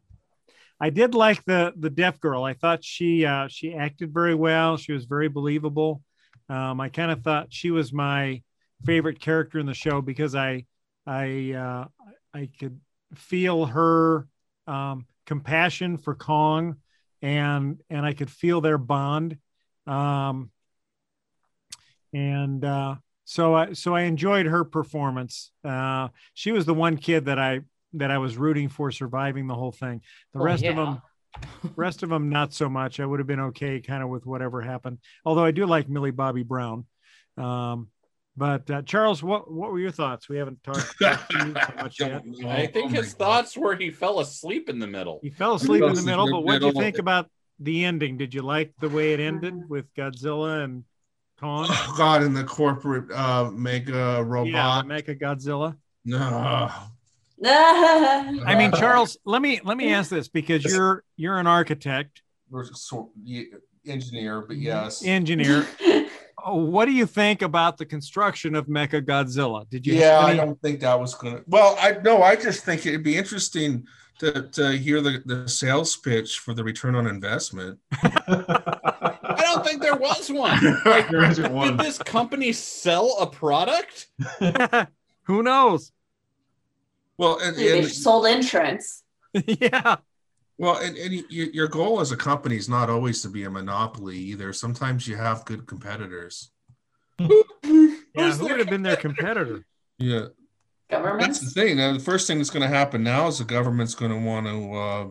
[0.81, 2.45] I did like the the deaf girl.
[2.45, 4.77] I thought she uh, she acted very well.
[4.77, 6.03] She was very believable.
[6.49, 8.43] Um, I kind of thought she was my
[8.85, 10.65] favorite character in the show because I
[11.07, 11.85] I uh,
[12.33, 12.81] I could
[13.15, 14.29] feel her
[14.67, 16.77] um, compassion for Kong,
[17.23, 19.37] and and I could feel their bond,
[19.87, 20.51] um,
[22.13, 25.51] and uh, so I so I enjoyed her performance.
[25.65, 27.61] Uh, she was the one kid that I
[27.95, 30.01] that I was rooting for surviving the whole thing.
[30.33, 31.03] The Oh, rest of them,
[31.77, 33.01] rest of them, not so much.
[33.01, 34.99] I would have been okay, kind of with whatever happened.
[35.25, 36.87] Although I do like Millie Bobby Brown.
[37.37, 37.89] Um,
[38.37, 40.29] but uh, Charles, what what were your thoughts?
[40.29, 42.23] We haven't talked, talked to you much yet.
[42.47, 43.19] I think Oh my his God.
[43.19, 45.19] thoughts were he fell asleep in the middle.
[45.23, 48.17] He fell asleep fell in the middle, but what do you think about the ending?
[48.17, 50.85] Did you like the way it ended with Godzilla and
[51.39, 51.67] Kong?
[51.69, 54.87] Oh God, in the corporate uh, mega yeah, robot.
[54.87, 55.77] Mecha Godzilla.
[56.05, 56.71] no.
[57.45, 62.23] I mean, Charles, let me let me ask this because you're you're an architect,
[62.53, 63.45] Or sort- yeah,
[63.87, 65.05] engineer, but yes.
[65.05, 65.67] engineer.
[66.45, 69.69] Oh, what do you think about the construction of Mecha Godzilla?
[69.69, 69.95] Did you?
[69.95, 71.43] yeah, have I don't think that was gonna.
[71.49, 73.85] Well, I no, I just think it'd be interesting
[74.19, 77.79] to, to uh, hear the, the sales pitch for the return on investment.
[78.03, 80.59] I don't think there was one.
[80.85, 84.09] Like, there isn't did this company sell a product?
[85.25, 85.93] Who knows?
[87.17, 89.03] Well, and, they and sold insurance.
[89.33, 89.97] yeah,
[90.57, 93.51] well, and, and y- your goal as a company is not always to be a
[93.51, 94.53] monopoly either.
[94.53, 96.51] Sometimes you have good competitors.
[97.19, 97.29] yeah.
[97.65, 99.65] Who would have been their competitor?
[99.99, 100.27] Yeah,
[100.91, 101.77] that's the thing.
[101.77, 104.47] Now, the first thing that's going to happen now is the government's going to want
[104.47, 105.07] to uh,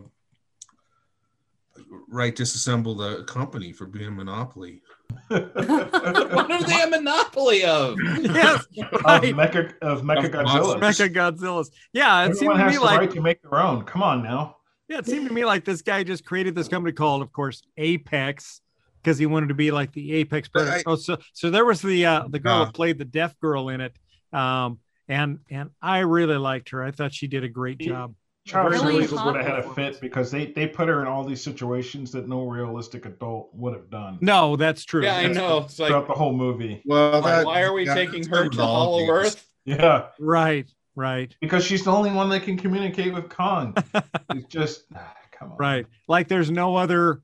[2.08, 4.82] right disassemble the company for being a monopoly.
[5.28, 7.96] What are they a monopoly of?
[8.20, 9.22] yes, of right.
[9.34, 10.78] Mecha of Mecha Of Godzilla.
[10.80, 11.70] Mecha Godzillas.
[11.92, 13.84] Yeah, it seemed Everyone to has me the like right to make their own.
[13.84, 14.56] Come on now.
[14.88, 17.62] Yeah, it seemed to me like this guy just created this company called, of course,
[17.76, 18.60] Apex,
[19.02, 20.76] because he wanted to be like the Apex predator.
[20.78, 22.64] I- oh, so so there was the uh, the girl Uh.
[22.66, 23.94] that played the deaf girl in it,
[24.32, 26.82] um, and and I really liked her.
[26.82, 28.14] I thought she did a great job.
[28.48, 31.22] Charles Really Really would have had a fit because they, they put her in all
[31.22, 35.02] these situations that no realistic adult would have done No, that's true.
[35.04, 35.58] Yeah, I know.
[35.58, 36.82] It's like, throughout the whole movie.
[36.86, 38.56] Well, why, that, why are we yeah, taking her to.
[38.56, 39.44] Hollow Earth?
[39.64, 40.66] Yeah, Right,
[40.96, 43.76] right, because she's the only one that can communicate with Kong.
[44.30, 45.58] It's just ah, come on.
[45.58, 45.86] right.
[46.06, 47.20] Like there's no other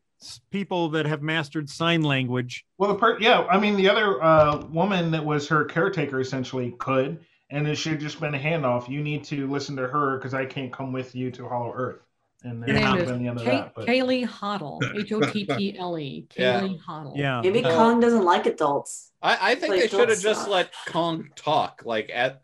[0.50, 2.66] people that have mastered sign language.
[2.76, 6.74] Well, the part, yeah, I mean, the other uh, woman that was her caretaker essentially
[6.78, 8.88] could, and it should just been a handoff.
[8.88, 12.00] You need to listen to her because I can't come with you to Hollow Earth.
[12.42, 12.80] And Her that Yeah.
[12.80, 13.74] name should is have been the end of Kay- that.
[13.74, 14.80] But Kaylee Hottle.
[14.94, 16.26] H O T T L E.
[16.36, 16.60] Yeah.
[16.60, 17.14] Kaylee Hottle.
[17.16, 17.40] Yeah.
[17.40, 19.12] Maybe Uh, Kong doesn't like adults.
[19.22, 22.42] I, I think Like, they should have just let Kong talk, like at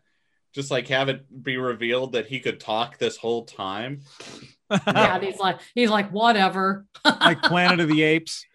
[0.53, 4.01] just like have it be revealed that he could talk this whole time.
[4.87, 6.85] Yeah, and he's like, he's like, whatever.
[7.05, 8.45] like Planet of the Apes.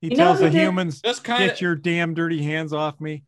[0.00, 3.22] He You tells the did- humans, Just kind "Get your damn dirty hands off me."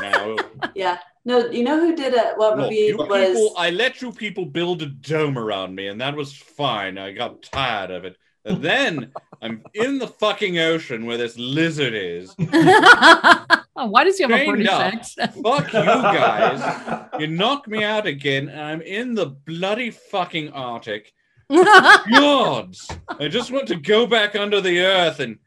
[0.00, 0.38] no.
[0.74, 0.96] Yeah.
[1.26, 2.38] No, you know who did it?
[2.38, 3.08] What Look, movie you was?
[3.08, 6.98] people, I let you people build a dome around me, and that was fine.
[6.98, 8.16] I got tired of it.
[8.44, 9.12] And then
[9.42, 12.32] I'm in the fucking ocean where this lizard is.
[12.38, 14.80] Why does he have a Chained British up.
[14.80, 15.34] accent?
[15.42, 17.02] Fuck you guys.
[17.18, 21.12] You knock me out again, and I'm in the bloody fucking Arctic.
[21.50, 22.88] Gods!
[23.08, 25.38] I just want to go back under the earth and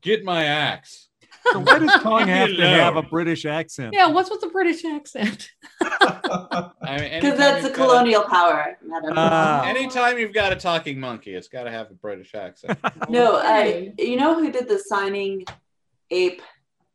[0.00, 1.09] get my axe.
[1.52, 3.02] So why does Kong have to have a.
[3.02, 3.92] British accent?
[3.94, 5.50] yeah, what's with the British accent?
[5.80, 8.76] I mean, Because that's a you've got colonial power.
[8.82, 9.14] I don't know.
[9.16, 9.64] Ah.
[9.66, 12.78] Anytime you've got a talking monkey, it's got to have a British accent.
[13.08, 13.92] no, I.
[13.98, 15.44] You know who did the signing
[16.10, 16.42] ape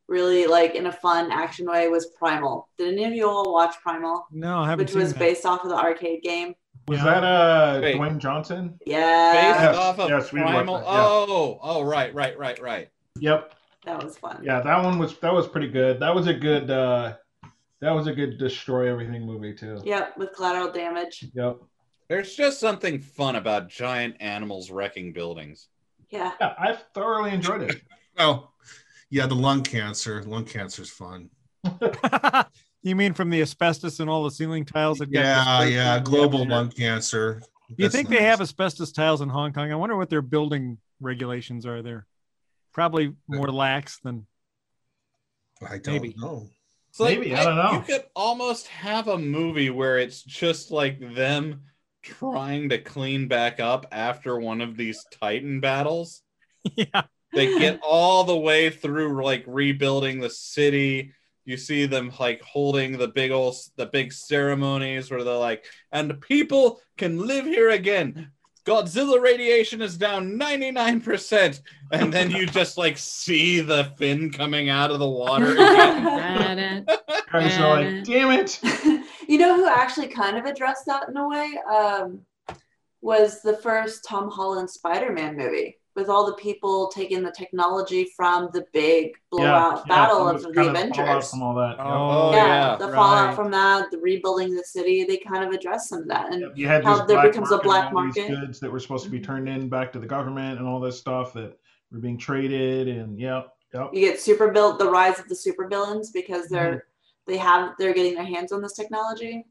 [0.08, 2.70] really like in a fun action way was Primal.
[2.78, 4.28] Did any of you all watch Primal?
[4.32, 5.20] No, I haven't Which seen was that.
[5.20, 6.54] based off of the arcade game.
[6.88, 7.06] was Yeah.
[7.06, 7.96] that uh, Wait.
[7.96, 8.80] Dwayne Johnson?
[8.86, 10.78] Yeah, Based Yes, off of yes, Primal.
[10.78, 10.92] that, yeah.
[10.92, 12.90] Oh, oh, right, right, right, right.
[13.20, 13.56] Yep.
[13.86, 14.42] That was fun.
[14.44, 16.00] Yeah, that one was that was pretty good.
[16.00, 17.16] That was a good uh,
[17.82, 19.80] that was a good destroy everything movie too.
[19.84, 21.26] Yep, with collateral damage.
[21.34, 21.58] Yep.
[22.08, 25.68] There's just something fun about giant animals wrecking buildings.
[26.10, 26.32] Yeah.
[26.40, 27.82] Yeah, I thoroughly enjoyed it.
[28.18, 28.54] Well,
[29.10, 30.24] yeah, the lung cancer.
[30.24, 31.30] Lung cancer's fun.
[32.84, 36.42] you mean from the asbestos and all the ceiling tiles that Yeah, dispersed yeah, global
[36.42, 36.58] atmosphere?
[36.58, 37.42] lung cancer.
[37.70, 39.72] You That's think they have asbestos tiles in Hong Kong?
[39.72, 42.06] I wonder what their building regulations are there.
[42.76, 44.28] Probably more lax than
[45.66, 46.14] I don't maybe.
[46.18, 46.50] know.
[46.90, 47.72] It's like, Maybe, I don't know.
[47.72, 51.62] You could almost have a movie where it's just like them
[52.04, 56.22] trying to clean back up after one of these Titan battles.
[56.76, 57.04] yeah.
[57.32, 61.14] They get all the way through like rebuilding the city.
[61.46, 66.20] You see them like holding the big old the big ceremonies where they're like, and
[66.20, 68.34] people can live here again.
[68.66, 71.62] Godzilla radiation is down 99%.
[71.92, 75.56] And then you just like see the fin coming out of the water.
[76.66, 76.86] again.
[77.32, 78.60] Guys are like, damn it.
[79.28, 81.54] you know who actually kind of addressed that in a way?
[81.72, 82.22] Um,
[83.02, 88.12] was the first Tom Holland Spider Man movie with all the people taking the technology
[88.18, 91.30] from the big blowout yeah, battle it of was the fallout Avengers.
[91.30, 91.76] From all that.
[91.80, 95.88] Oh, yeah, yeah, the fallout from that, the rebuilding the city, they kind of address
[95.90, 96.32] some of that.
[96.34, 98.40] And Yep, You had how there becomes a black and these market.
[98.42, 99.26] goods that were supposed to be Mhm.
[99.26, 101.58] turned in back to the government and all this stuff that
[101.92, 103.90] were being traded and yep, yep.
[103.94, 107.32] you get super built the rise of the super villains because they're Mm-hmm.
[107.32, 109.46] they have they're getting their hands on this technology.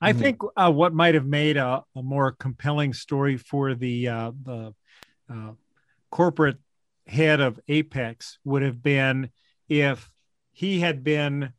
[0.00, 0.18] I Mhm.
[0.18, 4.74] think uh, what might have made a, a more compelling story for the uh, the
[5.32, 5.52] uh,
[6.10, 6.58] corporate
[7.06, 9.30] head of Apex would have been
[9.68, 10.10] if
[10.52, 11.52] he had been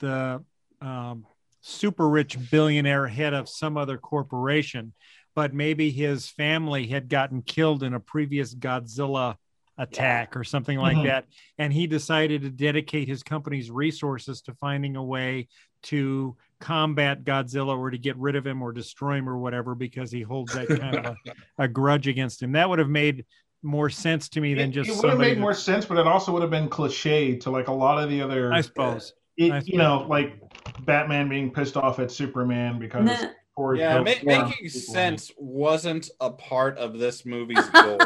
[0.00, 0.42] the
[0.80, 1.26] um,
[1.60, 4.92] super rich billionaire head of some other corporation,
[5.34, 9.36] but maybe his family had gotten killed in a previous Godzilla
[9.78, 11.04] attack or something like Mhm.
[11.04, 11.26] that.
[11.56, 15.48] And he decided to dedicate his company's resources to finding a way
[15.84, 20.12] to combat Godzilla or to get rid of him or destroy him or whatever because
[20.12, 21.16] he holds that kind of a,
[21.64, 22.52] a grudge against him.
[22.52, 23.24] That would have made
[23.62, 26.06] more sense to me than just it would have made that- more sense, but it
[26.06, 28.52] also would have been cliche to like a lot of the other.
[28.52, 29.10] I suppose.
[29.12, 30.38] Uh, it, I you know, like
[30.84, 33.28] Batman being pissed off at Superman because Nah.
[33.56, 38.00] poor Yeah, ma- making people- sense wasn't a part of this movie's goals.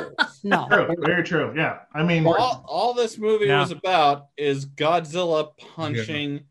[0.45, 0.69] No.
[0.71, 1.53] True, very true.
[1.57, 3.61] Yeah, I mean, all, all this movie Yeah.
[3.61, 6.45] was about is Godzilla punching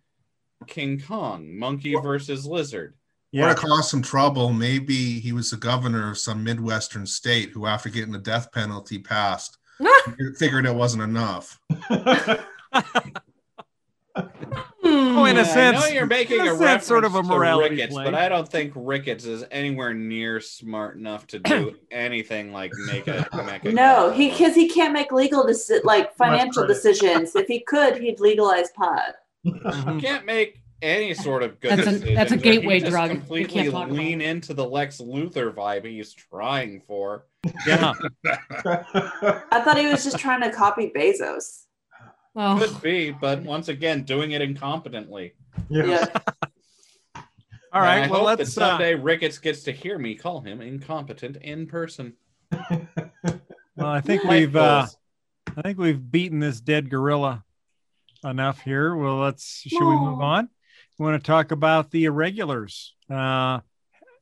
[0.67, 2.95] King Kong, monkey versus lizard.
[3.31, 3.47] Yeah.
[3.47, 4.53] Want to cause some trouble?
[4.53, 8.99] Maybe he was the governor of some midwestern state who, after getting the death penalty
[8.99, 10.33] passed, hmm.
[10.37, 11.59] figured it wasn't enough.
[14.85, 17.15] Oh, in a Yeah, sense, I know you're making a a, sense, reference sort of
[17.15, 18.03] a to morality Ricketts, play.
[18.03, 23.07] but I don't think Ricketts is anywhere near smart enough to do anything like make
[23.07, 27.35] a make a No, he because he can't make legal deci- like financial decisions.
[27.35, 29.15] if he could, he'd legalize pot.
[29.45, 30.01] Mhm.
[30.01, 32.15] can't make any sort of good That's a- decisions.
[32.15, 33.09] that's a or he gateway just drug.
[33.11, 37.25] You Completely can't talk about lean into the Lex Luthor vibe he's trying for.
[37.67, 37.93] yeah.
[38.25, 41.63] I thought he was just trying to copy Bezos.
[42.33, 45.33] Well, Could be, but once again, doing it incompetently.
[45.69, 45.85] yeah.
[45.85, 46.05] Yeah.
[47.71, 48.03] All And.
[48.05, 48.55] I well, hope let's.
[48.55, 52.13] that Uh, someday Ricketts gets to hear me call him incompetent in person.
[52.51, 54.55] well, I think we've.
[54.55, 54.87] Uh.
[55.55, 57.43] I think we've beaten this dead gorilla
[58.23, 58.95] enough here.
[58.95, 59.43] Well, let's.
[59.67, 60.49] Should we move on?
[60.99, 62.93] We want to talk about the irregulars.
[63.09, 63.59] Uh,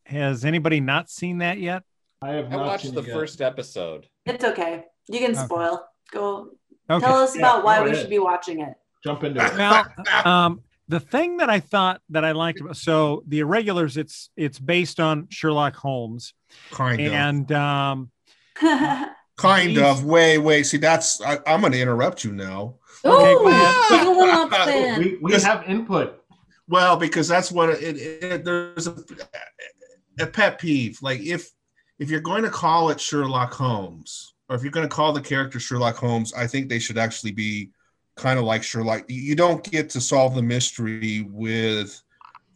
[0.05, 1.83] has anybody not seen that yet?
[2.21, 3.13] I have I not watched seen the yet.
[3.13, 4.07] first episode.
[4.25, 4.85] It's okay.
[5.09, 5.45] You can Okay.
[5.45, 5.83] spoil.
[6.11, 6.49] Go
[6.89, 7.05] Okay.
[7.05, 8.01] tell us Yeah, about why we ahead.
[8.01, 8.73] should be watching it.
[9.03, 9.53] Jump into it.
[9.57, 9.85] Well,
[10.25, 14.59] um, the thing that I thought that I liked about so the irregulars, it's it's
[14.59, 16.33] based on Sherlock Holmes,
[16.71, 17.13] Kind of.
[17.13, 18.11] and um,
[19.37, 20.03] Kind of.
[20.05, 20.61] Way, way.
[20.63, 21.21] See, that's.
[21.21, 22.75] I, I'm going to interrupt you now.
[23.03, 23.85] Okay, Ooh, ahead.
[23.89, 24.99] take a little up then.
[24.99, 26.23] we we have input.
[26.67, 28.95] Well, because that's what it, it, there's a,
[30.19, 30.99] a pet peeve.
[31.01, 31.49] Like if
[31.99, 35.21] if you're going to call it Sherlock Holmes, or if you're going to call the
[35.21, 37.71] character Sherlock Holmes, I think they should actually be
[38.15, 39.05] kind of like Sherlock.
[39.09, 42.01] You- You don't get to solve the mystery with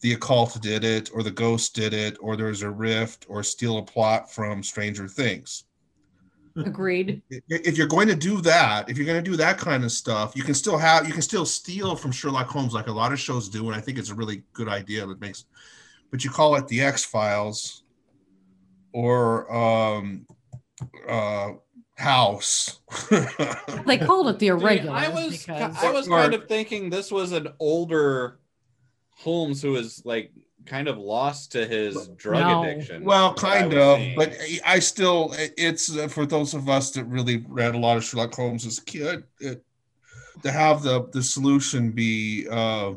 [0.01, 3.79] the occult did it, or the ghost did it, or there's a rift, or steal
[3.79, 5.64] a plot from Stranger Things.
[6.55, 7.21] Agreed.
[7.49, 10.35] If you're going to do that, if you're going to do that kind of stuff,
[10.35, 13.19] you can still have you can still steal from Sherlock Holmes like a lot of
[13.19, 15.45] shows do, and I think it's a really good idea that makes.
[16.11, 17.83] But you call it the X Files,
[18.93, 20.25] or um,
[21.07, 21.51] uh,
[21.95, 22.79] House.
[23.85, 27.11] They called it the See, irregulars I was because I was kind of thinking this
[27.11, 28.39] was an older
[29.11, 30.31] Holmes who was like
[30.65, 32.63] kind of lost to his drug No.
[32.63, 33.03] addiction.
[33.03, 34.15] well, from what I kind of, seeing.
[34.15, 38.03] but I still it's uh, for those of us that really read a lot of
[38.03, 39.23] Sherlock Holmes as a kid.
[39.39, 39.63] It,
[40.43, 42.93] to have the the solution be uh,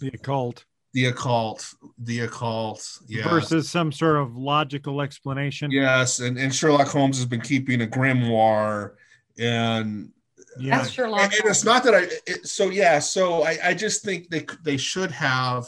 [0.00, 3.28] the occult the occult, the occult, yeah.
[3.28, 5.70] versus some sort of logical explanation.
[5.70, 8.94] Yes, and, and Sherlock Holmes has been keeping a grimoire,
[9.38, 10.10] and
[10.58, 10.78] Yeah.
[10.78, 11.22] that's Sherlock.
[11.22, 12.08] and, and it's not that I.
[12.26, 15.66] It, so yeah, so I, I just think they they should have.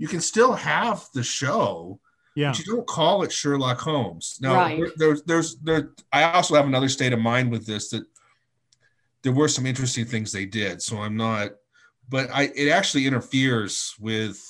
[0.00, 2.00] You can still have the show,
[2.34, 2.50] Yeah.
[2.52, 4.38] but you don't call it Sherlock Holmes.
[4.40, 4.78] Now Right.
[4.78, 5.92] there- there's there's there.
[6.10, 8.04] I also have another state of mind with this that
[9.22, 10.80] there were some interesting things they did.
[10.80, 11.50] So I'm not,
[12.08, 14.40] but I it actually interferes with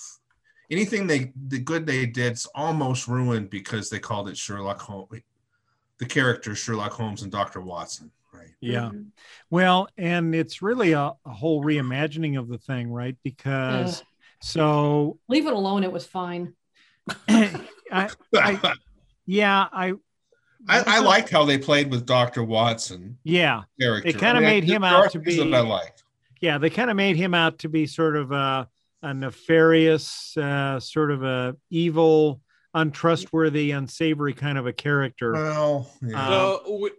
[0.71, 5.23] anything they the good they did's almost ruined because they called it Sherlock Holmes.
[5.99, 7.61] The character Sherlock Holmes and Dr.
[7.61, 8.55] Watson, right?
[8.61, 8.91] Yeah.
[8.93, 9.09] Mhm.
[9.51, 13.17] Well, and it's really a, a whole reimagining of the thing, right?
[13.25, 14.07] Because Ugh.
[14.43, 15.85] So Leave it alone.
[15.85, 16.55] It was fine.
[17.29, 18.73] I, I
[19.27, 19.95] yeah, I
[20.69, 24.13] I, I liked how they played with Doctor Watson yeah character.
[24.13, 26.05] They kinda I mean, made I- him out to be- that I liked.
[26.41, 28.69] yeah they kind of made him out to be sort of a,
[29.03, 32.41] a nefarious uh, sort of a evil
[32.75, 36.29] untrustworthy unsavory kind of a character Well, yeah.
[36.29, 36.31] Uh,
[36.65, 36.91] So we,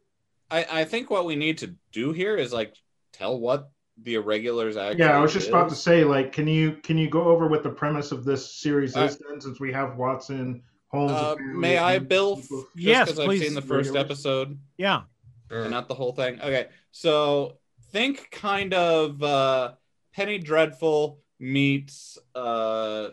[0.49, 2.75] I, I think what we need to do here is like
[3.13, 4.99] tell what the irregulars actually.
[4.99, 7.63] Yeah, I was just about to say, like, can you can you go over what
[7.63, 11.11] the premise of this series Uh, is then, since we have Watson, Holmes?
[11.11, 12.37] Uh, may I, and Bill?
[12.37, 14.05] people- Just Yes, because I've seen the first Regulars.
[14.05, 15.01] episode yeah
[15.49, 15.61] Sure.
[15.63, 16.39] and not the whole thing.
[16.41, 17.57] Okay, so
[17.91, 19.73] think kind of uh,
[20.13, 23.09] Penny Dreadful meets uh,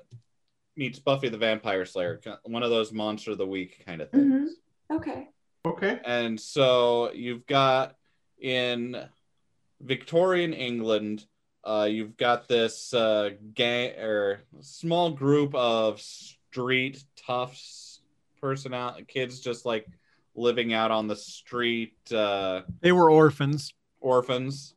[0.76, 4.30] meets Buffy the Vampire Slayer, one of those monster of the week kind of Mhm.
[4.30, 4.52] things.
[4.90, 5.28] Okay.
[5.66, 6.00] Okay.
[6.04, 7.96] And so you've got
[8.40, 8.96] in
[9.80, 11.24] Victorian England,
[11.64, 18.00] uh, you've got this uh, gang or small group of street toughs,
[18.40, 19.86] personal kids, just like
[20.34, 24.74] living out on the street, uh, they were orphans orphans.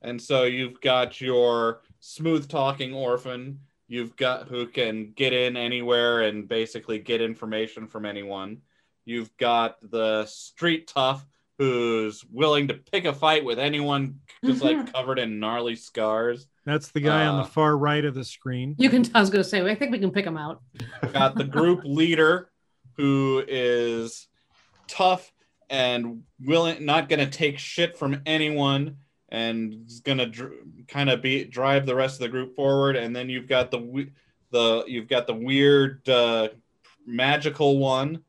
[0.00, 3.60] And so you've got your smooth talking orphan.
[3.88, 8.62] You've got who can get in anywhere and basically get information from anyone.
[9.04, 11.26] You've got the street tough
[11.66, 16.46] who's willing to pick a fight with anyone just like covered in gnarly scars.
[16.64, 19.04] that's the guy on Uh, the far right of the screen You can.
[19.14, 19.62] I was going to say.
[19.70, 20.60] I think we can pick him out.
[21.12, 22.50] Got the group leader
[22.96, 24.26] who is
[24.88, 25.32] tough
[25.70, 28.96] and willing not going to take shit from anyone
[29.28, 30.52] and is going to dr-
[30.88, 34.08] kind of be drive the rest of the group forward and then you've got the
[34.50, 36.48] the you've got the weird uh,
[37.06, 38.22] magical one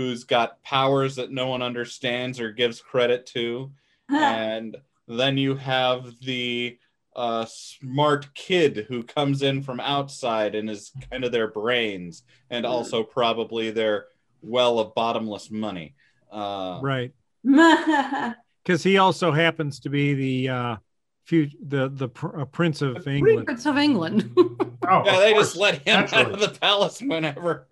[0.00, 3.70] who's got powers that no one understands or gives credit to
[4.08, 6.78] and then you have the
[7.14, 12.64] uh, smart kid who comes in from outside and is kind of their brains and
[12.64, 14.06] also probably their
[14.40, 15.94] well of bottomless money.
[16.32, 17.12] Uh, right
[18.64, 20.76] because he also happens to be the uh
[21.24, 24.32] few the the pr- uh, prince of england Prince of England.
[24.36, 24.56] Oh,
[25.04, 25.46] Yeah, of they course.
[25.48, 27.66] just let him out of the palace whenever.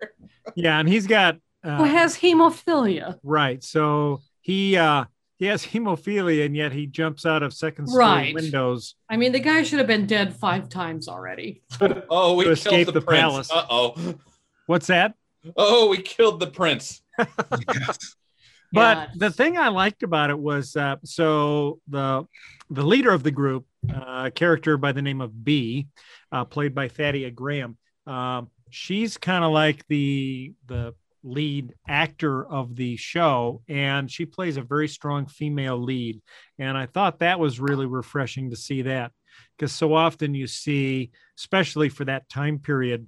[0.55, 3.17] yeah and he's got Who uh, has hemophilia?
[3.23, 5.05] right so he uh
[5.37, 8.33] he has hemophilia and yet he jumps out of second story Right.
[8.35, 11.61] windows I mean, the guy should have been dead five times already.
[12.09, 13.21] Oh, we To killed escape the, the prince.
[13.21, 13.51] palace.
[13.51, 14.15] Uh oh.
[14.67, 15.13] what's that
[15.55, 17.01] Oh, we killed the prince.
[17.73, 18.15] Yes.
[18.71, 19.07] But Yeah.
[19.15, 22.25] the thing I liked about it was uh, so the
[22.69, 25.87] the leader of the group, uh, a character by the name of B,
[26.31, 27.77] uh, played by Thaddea Graham.
[28.05, 30.93] Um, she's kind of like the the
[31.23, 36.21] lead actor of the show, and she plays a very strong female lead.
[36.57, 39.11] And I thought that was really refreshing to see that
[39.57, 43.07] because so often you see, especially for that time period,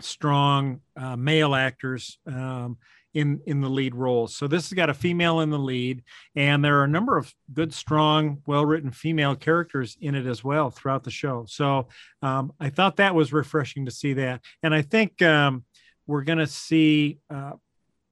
[0.00, 2.18] strong uh, male actors.
[2.26, 2.78] Um,
[3.16, 4.36] in in the lead roles.
[4.36, 6.04] So this has got a female in the lead,
[6.36, 10.44] and there are a number of good, strong, well written female characters in it as
[10.44, 11.46] well throughout the show.
[11.48, 11.88] So
[12.20, 15.64] um, I thought that was refreshing to see that, and I think um,
[16.06, 17.52] we're going to see uh,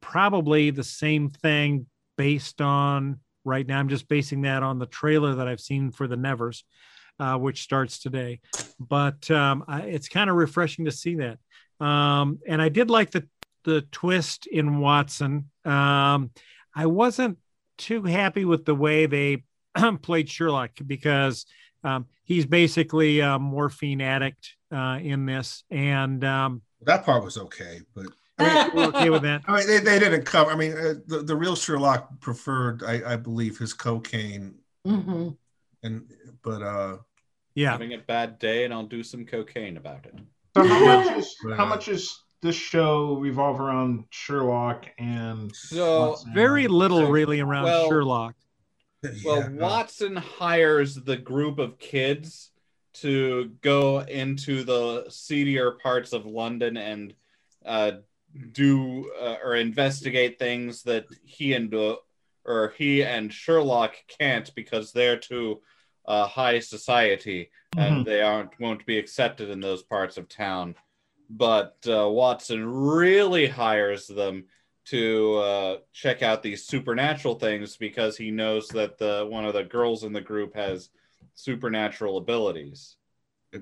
[0.00, 1.86] probably the same thing
[2.16, 3.78] based on right now.
[3.78, 6.64] I'm just basing that on the trailer that I've seen for the Nevers.
[7.20, 8.40] Uh, which starts today,
[8.80, 11.38] but um, I, it's kind of refreshing to see that.
[11.78, 13.28] Um, and I did like the
[13.64, 15.50] the twist in Watson.
[15.64, 16.30] Um,
[16.74, 17.38] I wasn't
[17.78, 19.44] too happy with the way they
[20.02, 21.46] played Sherlock because
[21.82, 27.80] um, he's basically a morphine addict uh, in this, and um, That part was okay,
[27.94, 28.06] but
[28.38, 29.42] we're okay with that.
[29.46, 30.50] I mean, they, they didn't cover.
[30.50, 35.30] I mean, uh, the, the real Sherlock preferred, I, I believe, his cocaine, hmm
[35.82, 36.10] and
[36.42, 36.96] but uh,
[37.54, 40.14] Yeah, Having a bad day, and I'll do some cocaine about it.
[40.56, 41.56] So how much is Right.
[41.56, 47.64] how much is this show revolve around Sherlock and So, very little So, really around
[47.64, 48.34] well, Sherlock.
[49.02, 52.50] Well, yeah, Watson hires the group of kids
[52.94, 57.14] to go into the seedier parts of London and
[57.64, 57.92] uh,
[58.52, 61.96] do uh, or investigate things that he and uh,
[62.44, 65.60] or he and Sherlock can't because they're too
[66.06, 70.74] uh, high society and they aren't won't be accepted in those parts of town.
[71.30, 74.44] But uh, Watson really hires them
[74.86, 79.64] to uh, check out these supernatural things because he knows that the one of the
[79.64, 80.90] girls in the group has
[81.34, 82.96] supernatural abilities.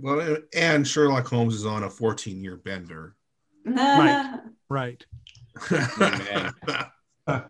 [0.00, 3.16] well, and Sherlock Holmes is on a 14 year bender.
[3.64, 4.40] Right.
[4.68, 5.04] Right.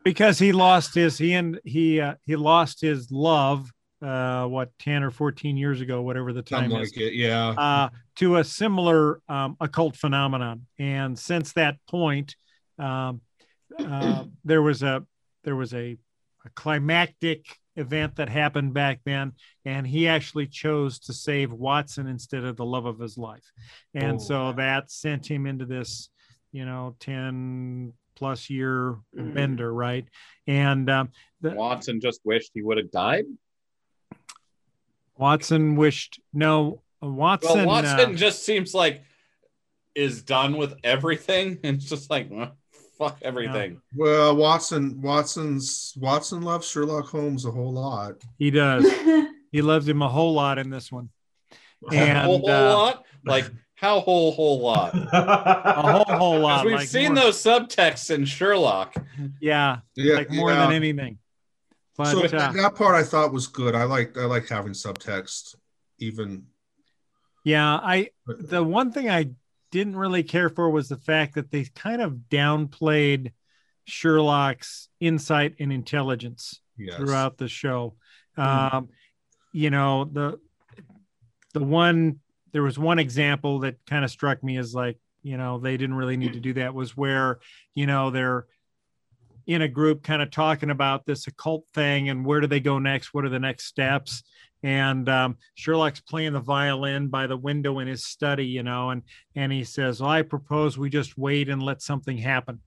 [0.05, 3.71] Because he lost his he and he uh, he lost his love
[4.03, 7.49] uh what 10 or 14 years ago whatever the time Something is like it, yeah.
[7.51, 12.37] uh to a similar um, occult phenomenon and since that point
[12.79, 13.23] um
[13.79, 15.07] uh, there was a
[15.45, 15.97] there was a,
[16.45, 17.47] a climactic
[17.77, 19.33] event that happened back then
[19.65, 23.51] and he actually chose to save watson instead of the love of his life
[23.95, 26.11] and Oh, so that sent him into this
[26.53, 29.35] you know 10 plus year Mhm.
[29.35, 30.05] bender right
[30.47, 31.11] and um,
[31.41, 33.25] the, Watson just wished he would have died.
[35.17, 39.03] watson wished no watson Well, Watson uh, just seems like
[39.95, 41.59] is done with everything.
[41.65, 42.57] and It's just like well,
[43.09, 43.81] fuck everything.
[43.97, 48.15] Well, Watson, Watson's Watson loves Sherlock Holmes a whole lot.
[48.39, 48.85] he does
[49.53, 51.09] he loves him a whole lot in this one
[51.91, 53.05] a whole, whole uh, lot.
[53.25, 54.95] Like how whole whole lot?
[54.95, 58.95] a whole whole lot we've like seen more- those subtexts in Sherlock.
[59.41, 60.67] yeah Yeah, like more yeah.
[60.67, 61.19] than anything
[61.97, 63.75] but so uh, that, that part I thought was good.
[63.75, 65.57] I like I like having subtext,
[65.99, 66.45] even.
[67.45, 69.29] yeah i the one thing i
[69.73, 73.33] didn't really care for was the fact that they kind of downplayed
[73.85, 76.97] sherlock's insight and intelligence Yes.
[76.97, 77.97] throughout the show
[78.39, 78.75] Mhm.
[78.75, 78.89] um
[79.53, 80.39] you know the
[81.53, 82.21] the one
[82.53, 85.97] there was one example that kind of struck me as like you know they didn't
[85.97, 87.41] really need to do that was where
[87.75, 88.47] you know they're
[89.47, 92.79] in a group kind of talking about this occult thing and where do they go
[92.79, 94.23] next what are the next steps
[94.63, 99.03] and um, sherlock's playing the violin by the window in his study you know and
[99.35, 102.61] and he says well i propose we just wait and let something happen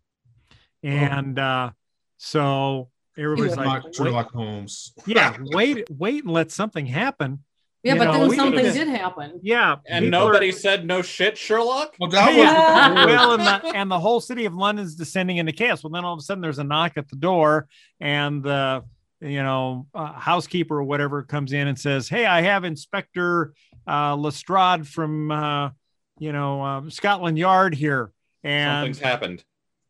[0.84, 1.70] and uh
[2.18, 4.94] so everybody's like Sherlock, "Wait- Holmes.
[5.06, 7.44] yeah wait wait and let something happen
[7.84, 9.40] Yeah, You but know, then something did happen.
[9.44, 11.96] yeah And people are- nobody said no shit, Sherlock.
[12.00, 12.94] Well, that Yeah.
[12.94, 15.84] was well, and the, and the whole city of London's descending into chaos.
[15.84, 17.68] Well, then all of a sudden there's a knock at the door,
[18.00, 18.84] and the
[19.22, 23.54] you know uh, housekeeper or whatever comes in and says, "Hey, I have Inspector
[23.88, 25.70] uh, Lestrade from uh,
[26.20, 28.12] you know um, Scotland Yard here,"
[28.44, 29.44] and Something's happened.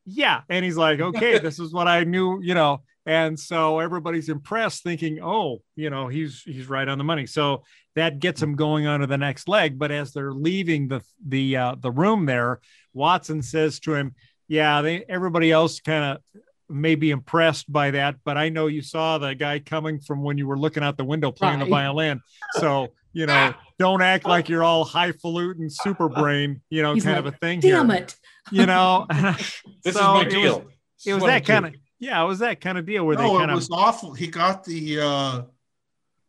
[0.06, 2.82] yeah, and he's like, "Okay, this is what I knew," you know.
[3.08, 7.64] And so everybody's impressed, thinking, "Oh, you know, he's he's right on the money." So
[7.96, 9.78] that gets him going on to the next leg.
[9.78, 12.62] But as they're leaving the the uh, the room, there,
[12.94, 14.16] Watson says to him,
[14.48, 18.82] "Yeah, they everybody else kind of may be impressed by that, but I know you
[18.82, 22.22] saw the guy coming from when you were looking out the window playing the violin.
[22.60, 27.16] So you know, don't act like you're all highfalutin super brain, you know, He's kind
[27.16, 28.00] like, of a thing Damn here.
[28.00, 28.16] it.
[28.52, 29.54] You know, This
[29.84, 30.66] So is my it was- deal.
[31.06, 33.38] it was that kind of yeah, it was that kind of deal where they no,
[33.38, 34.14] kind it of was awful.
[34.14, 35.42] He got the uh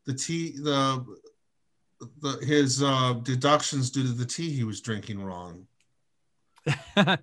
[0.07, 1.05] the tea the
[2.21, 5.67] the his uh deductions due to the tea he was drinking wrong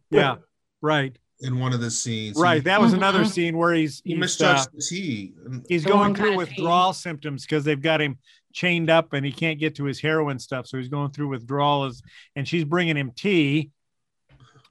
[0.09, 0.35] yeah,
[0.81, 2.37] right, in one of the scenes.
[2.37, 2.55] right.
[2.55, 3.31] He, That was another Mhm.
[3.31, 5.33] scene where he's he he's, misjudged uh, the tea.
[5.67, 8.17] He's going through kind of withdrawal symptoms because they've got him
[8.53, 10.67] chained up and he can't get to his heroin stuff.
[10.67, 12.01] So he's going through withdrawal, as,
[12.35, 13.71] and she's bringing him tea,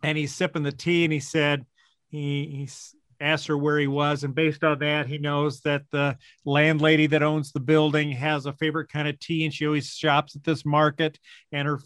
[0.03, 1.64] and he's sipping the tea, and he said
[2.09, 6.16] he he's asked her where he was, and based on that, he knows that the
[6.45, 10.35] landlady that owns the building has a favorite kind of tea, and she always shops
[10.35, 11.18] at this market,
[11.53, 11.79] and her.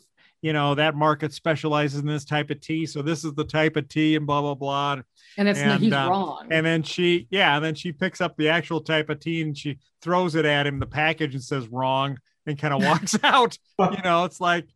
[0.46, 3.74] You know that market specializes in this type of tea, so this is the type
[3.74, 5.02] of tea, and blah blah blah.
[5.36, 6.46] And it's And, he's uh, wrong.
[6.52, 9.58] And then she, yeah, and then she picks up the actual type of tea and
[9.58, 13.58] she throws it at him, the package, and says wrong, and kind of walks out.
[13.80, 14.68] You know, it's like,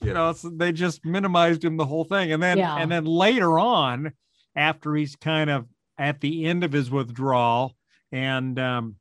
[0.00, 2.30] you know, it's, they just minimized him the whole thing.
[2.32, 2.76] And then, Yeah.
[2.76, 4.12] and then later on,
[4.54, 5.66] after he's kind of
[5.98, 7.74] at the end of his withdrawal,
[8.12, 8.94] and um,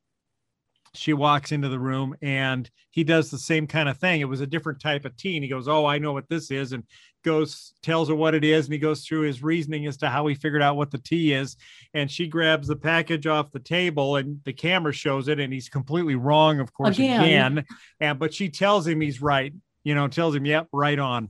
[0.95, 4.21] she walks into the room and he does the same kind of thing.
[4.21, 5.35] It was a different type of tea.
[5.37, 6.71] And he goes, Oh, I know what this is.
[6.71, 6.83] And
[7.23, 8.65] goes, tells her what it is.
[8.65, 11.33] And he goes through his reasoning as to how he figured out what the tea
[11.33, 11.57] is.
[11.93, 15.39] And she grabs the package off the table and the camera shows it.
[15.39, 17.21] And he's completely wrong, of course, Again.
[17.23, 17.65] again.
[17.99, 21.29] And, but she tells him he's right, you know, tells him, Yep, right on.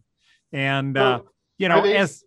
[0.51, 1.22] And, uh,
[1.57, 2.24] you know, they- as,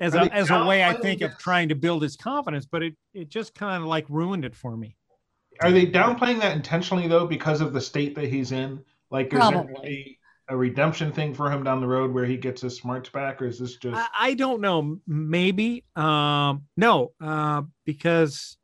[0.00, 2.94] as a, as a way I think of trying to build his confidence, but it,
[3.14, 4.95] it just kind of like ruined it for me.
[5.60, 8.82] Are they downplaying that intentionally though, because of the state that he's in?
[9.10, 9.88] Like, is there Probably.
[9.88, 13.40] be a redemption thing for him down the road where he gets his smarts back,
[13.42, 13.96] or is this just?
[13.96, 14.98] I, I don't know.
[15.06, 15.84] Maybe.
[15.94, 18.56] Um, no, uh, because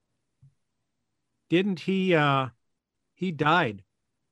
[1.50, 2.14] didn't he?
[2.14, 2.48] Uh,
[3.14, 3.82] he died.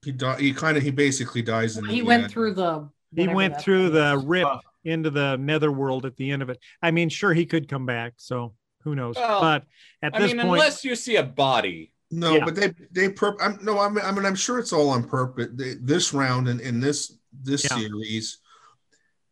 [0.04, 2.32] he di- he kind of he basically dies in the he went end.
[2.32, 2.88] through the.
[3.14, 4.24] He went through thing the is.
[4.24, 6.58] rip Uh, into the netherworld at the end of it.
[6.80, 8.14] I mean, sure, he could come back.
[8.16, 9.16] So who knows?
[9.16, 9.64] Well, but
[10.02, 11.92] at I this mean, point, unless you see a body.
[12.10, 12.44] No, Yeah.
[12.44, 13.36] but they they perp.
[13.40, 15.48] I'm, no, I mean, I mean, I'm sure it's all on purpose.
[15.54, 17.78] They, this round and in this this Yeah.
[17.78, 18.38] series,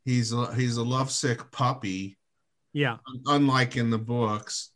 [0.04, 2.18] he's a, he's a lovesick puppy,
[2.72, 2.98] yeah.
[3.26, 4.70] unlike in the books.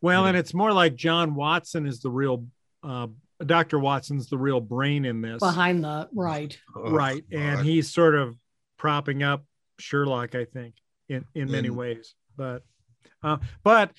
[0.00, 0.28] Well, Yeah.
[0.28, 2.46] and it's more like John Watson is the real.
[2.82, 3.08] Uh,
[3.44, 3.78] Dr.
[3.78, 5.40] Watson's the real brain in this.
[5.40, 6.56] behind the right.
[6.76, 8.36] Oh, right and he's sort of
[8.78, 9.44] propping up
[9.78, 10.74] sherlock i think
[11.08, 12.62] in in many And- ways but
[13.22, 13.92] uh but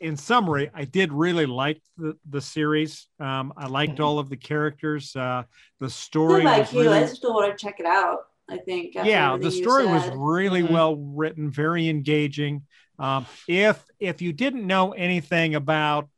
[0.00, 3.08] in summary, I did really like the, the series.
[3.18, 4.04] Um, I liked Mhm.
[4.04, 5.14] all of the characters.
[5.16, 5.42] Uh,
[5.80, 8.20] the story like was you, I still want to check it out.
[8.50, 8.94] I think.
[8.94, 10.70] yeah, the story was really Mhm.
[10.70, 12.62] well written, very engaging.
[12.98, 16.08] Um, if if you didn't know anything about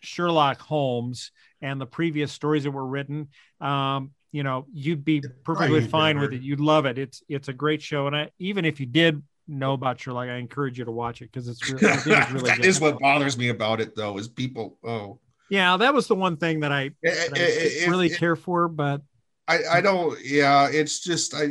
[0.00, 1.30] Sherlock Holmes
[1.60, 3.28] and the previous stories that were written,
[3.60, 6.42] um, you know, you'd be perfectly fine with it.
[6.42, 6.98] You'd love it.
[6.98, 10.28] It's it's a great show, and I, even if you did know about your Sherlock,
[10.28, 13.36] I encourage you to watch it because it's really, it's really that is what bothers
[13.36, 14.78] me about it, though, is people.
[14.84, 15.18] Oh,
[15.48, 19.02] Yeah, that was the one thing that I, that I really if- care for, but
[19.46, 20.18] I, I don't.
[20.24, 21.48] Yeah, it's just I.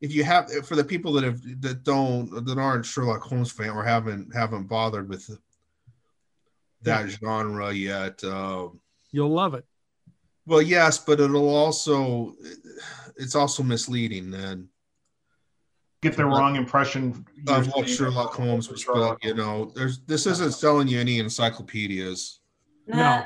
[0.00, 3.70] If you have for the people that have that don't that aren't Sherlock Holmes fan
[3.70, 5.30] or haven't haven't bothered with
[6.82, 8.24] that genre yet.
[8.24, 8.80] Um,
[9.12, 9.64] you'll love it.
[10.46, 12.34] well, yes, but it'll also
[13.16, 14.68] it's also misleading then
[16.02, 18.84] Get the wrong impression of you're what seeing Sherlock Holmes was.
[18.84, 22.40] But you know, there's this isn't selling you any encyclopedias.
[22.86, 23.24] No,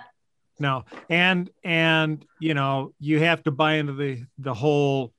[0.61, 5.13] No, and and you know you have to buy into the the whole,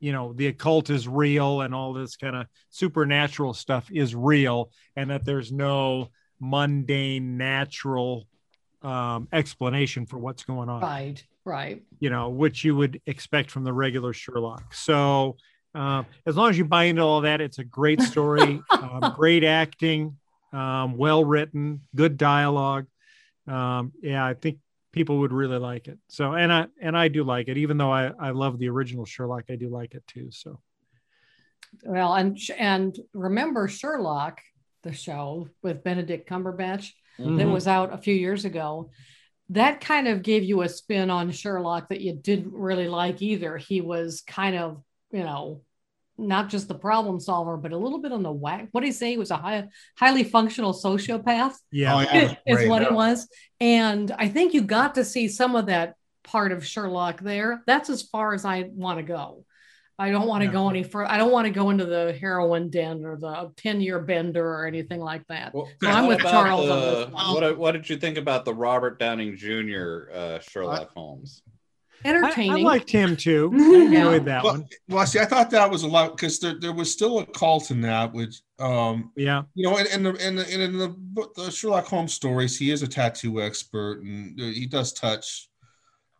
[0.00, 4.70] you know, the occult is real and all this kind of supernatural stuff is real,
[4.96, 6.08] and that there's no
[6.40, 8.26] mundane natural
[8.82, 10.80] um, explanation for what's going on.
[10.80, 11.82] Right, right.
[12.00, 14.74] you know, which you would expect from the regular Sherlock.
[14.74, 15.36] So,
[15.74, 19.44] uh, as long as you buy into all that, it's a great story, um, great
[19.44, 20.16] acting,
[20.52, 22.86] um, well written, good dialogue.
[23.46, 24.58] Um, yeah, I think
[24.92, 25.98] people would really like it.
[26.08, 29.04] So, and I and I do like it, even though I I love the original
[29.04, 30.30] Sherlock, I do like it too.
[30.30, 30.60] So,
[31.84, 34.40] Well, and and remember Sherlock,
[34.82, 37.52] the show with Benedict Cumberbatch that Mhm.
[37.52, 38.90] was out a few years ago.
[39.50, 43.56] That kind of gave you a spin on Sherlock that you didn't really like either.
[43.58, 44.82] He was kind of,
[45.12, 45.62] you know,
[46.18, 48.68] not just the problem solver, but a little bit on the whack.
[48.72, 49.10] What did he say?
[49.12, 51.54] He was a high, highly functional sociopath.
[51.72, 52.34] yeah, Oh, yeah.
[52.46, 52.68] is Great.
[52.68, 53.26] what it was.
[53.60, 57.62] And I think you got to see some of that part of Sherlock there.
[57.66, 59.44] That's as far as I want to go.
[59.98, 60.52] I don't want to Yeah.
[60.52, 61.10] go any further.
[61.10, 64.66] I don't want to go into the heroin den or the 10 year bender or
[64.66, 65.54] anything like that.
[65.54, 67.34] Well, So I'm with about Charles on this one.
[67.34, 70.10] What, what did you think about the Robert Downey Jr.
[70.12, 71.42] Uh, Sherlock Holmes?
[72.04, 72.66] I, Entertaining.
[72.66, 73.50] I liked him too.
[73.54, 73.84] I Yeah.
[73.84, 74.68] enjoyed that Well, one.
[74.88, 77.70] well, see, I thought that was a lot because there, there was still a cult
[77.70, 81.50] in that, which um, Yeah, you know, in, in the in the in the, the
[81.50, 85.48] Sherlock Holmes stories, he is a tattoo expert and uh, he does touch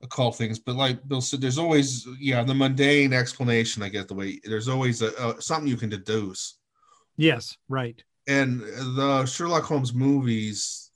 [0.03, 0.59] occult things.
[0.59, 3.83] But like Bill said, there's always yeah the mundane explanation.
[3.83, 6.59] I get the way there's always a, a something you can deduce.
[7.17, 8.03] yes, right.
[8.27, 10.91] And the Sherlock Holmes movies,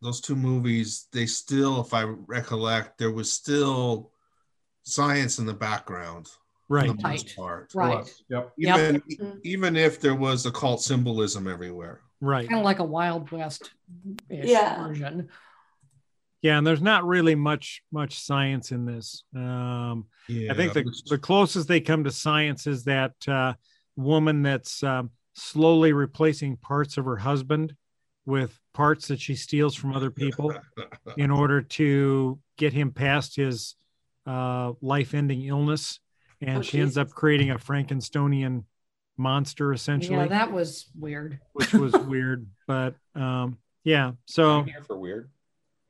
[0.00, 4.10] those two movies, they still, if I recollect, there was still
[4.92, 6.28] science in the background
[6.70, 6.88] Right.
[6.88, 7.36] the most Right.
[7.36, 7.72] part.
[7.74, 8.22] right.
[8.28, 8.52] Yep.
[8.58, 8.78] Yep.
[8.78, 9.40] Even Mhm.
[9.44, 12.00] even if there was occult symbolism everywhere.
[12.20, 12.48] Right.
[12.48, 13.70] Kind of like a Wild West
[14.28, 14.86] Yeah.
[14.86, 15.28] version.
[16.42, 19.24] Yeah, and there's not really much much science in this.
[19.34, 23.54] Um, Yeah, I think the, which- the closest they come to science is that uh,
[23.96, 27.74] woman that's um, slowly replacing parts of her husband
[28.26, 30.52] with parts that she steals from other people
[31.16, 33.74] in order to get him past his
[34.28, 36.00] uh, life-ending illness,
[36.40, 38.64] and Oh, she ends up creating a Frankensteinian
[39.16, 41.40] monster essentially, Yeah, that was weird.
[41.54, 42.46] which was weird.
[42.66, 45.30] But um, yeah, so I'm here for weird.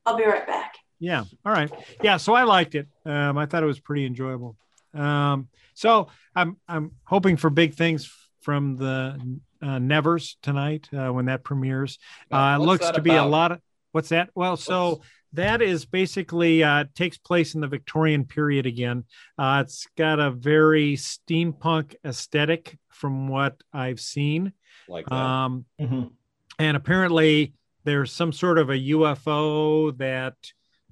[0.06, 0.74] I'll be right back.
[1.00, 1.70] yeah all right
[2.02, 4.56] yeah so i liked it um i thought it was pretty enjoyable
[4.94, 8.10] um so i'm i'm hoping for big things
[8.40, 9.16] from the
[9.62, 11.98] uh, nevers tonight uh, when that premieres
[12.32, 13.60] uh What's looks that to be a lot of
[13.92, 18.66] what's that well so What's- that is basically uh takes place in the victorian period
[18.66, 19.04] again
[19.38, 24.52] uh it's got a very steampunk aesthetic from what i've seen
[24.88, 25.14] like that.
[25.14, 26.10] um Mhm.
[26.58, 27.52] and apparently
[27.84, 30.34] there's some sort of a UFO that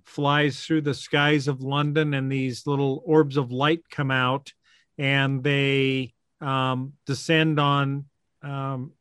[0.05, 4.53] flies through the skies of London, and these little orbs of light come out,
[4.97, 8.07] and they um, descend on
[8.43, 8.93] um,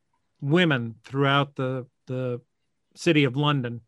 [0.42, 2.40] women throughout the the
[2.96, 3.80] city of London,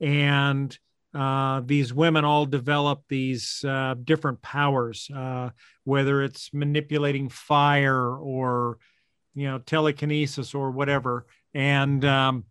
[0.00, 0.76] and
[1.14, 5.50] uh, these women all develop these uh, different powers, uh,
[5.84, 8.78] whether it's manipulating fire or
[9.34, 12.44] you know telekinesis or whatever, and um,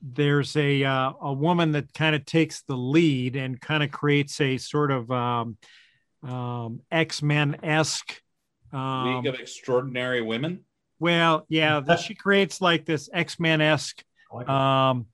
[0.00, 4.40] there's a uh, a woman that kind of takes the lead and kind of creates
[4.40, 5.56] a sort of um,
[6.22, 8.20] um, X Men esque.
[8.72, 10.64] Um, League of Extraordinary Women.
[11.00, 15.06] well, yeah, that she creates like this X Men esque like um,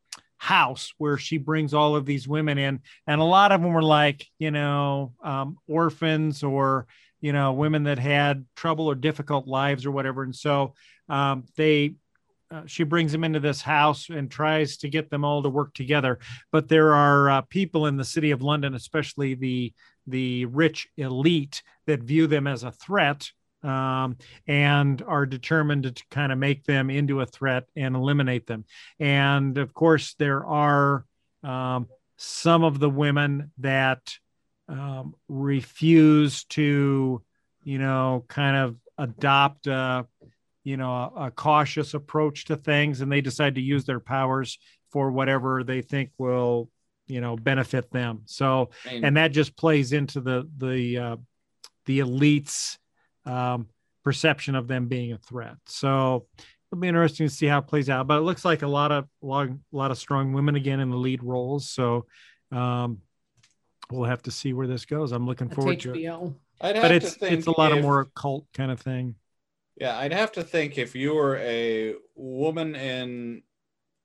[0.42, 3.82] house where she brings all of these women in, and a lot of them were
[3.82, 6.88] like you know um, orphans or
[7.20, 10.74] you know women that had trouble or difficult lives or whatever, and so
[11.08, 11.94] um, they
[12.50, 15.72] uh, she brings them into this house and tries to get them all to work
[15.74, 16.18] together.
[16.50, 19.72] But there are uh, people in the city of London, especially the
[20.08, 23.30] the rich elite, that view them as a threat
[23.62, 28.64] um, and are determined to kind of make them into a threat and eliminate them.
[28.98, 31.04] And of course, there are
[31.42, 34.14] um, some of the women that
[34.68, 37.22] um, refuse to,
[37.64, 40.06] you know, kind of adopt a,
[40.64, 44.58] you know, a, a cautious approach to things, and they decide to use their powers
[44.90, 46.70] for whatever they think will,
[47.06, 48.22] you know, benefit them.
[48.26, 48.70] So,
[49.04, 51.16] and that just plays into the the uh,
[51.86, 52.78] the elites
[53.26, 53.68] um,
[54.04, 55.56] perception of them being a threat.
[55.66, 56.26] So
[56.70, 58.06] it'll be interesting to see how it plays out.
[58.06, 60.80] But it looks like a lot of a lot, a lot of strong women again
[60.80, 61.68] in the lead roles.
[61.70, 62.06] So
[62.50, 62.98] um,
[63.90, 65.12] we'll have to see where this goes.
[65.12, 65.96] I'm looking That's forward to it.
[65.96, 66.34] HBO.
[66.60, 69.16] I'd have But to it's think it's a lot of more occult kind of thing.
[69.76, 73.42] Yeah, I'd have to think if you were a woman in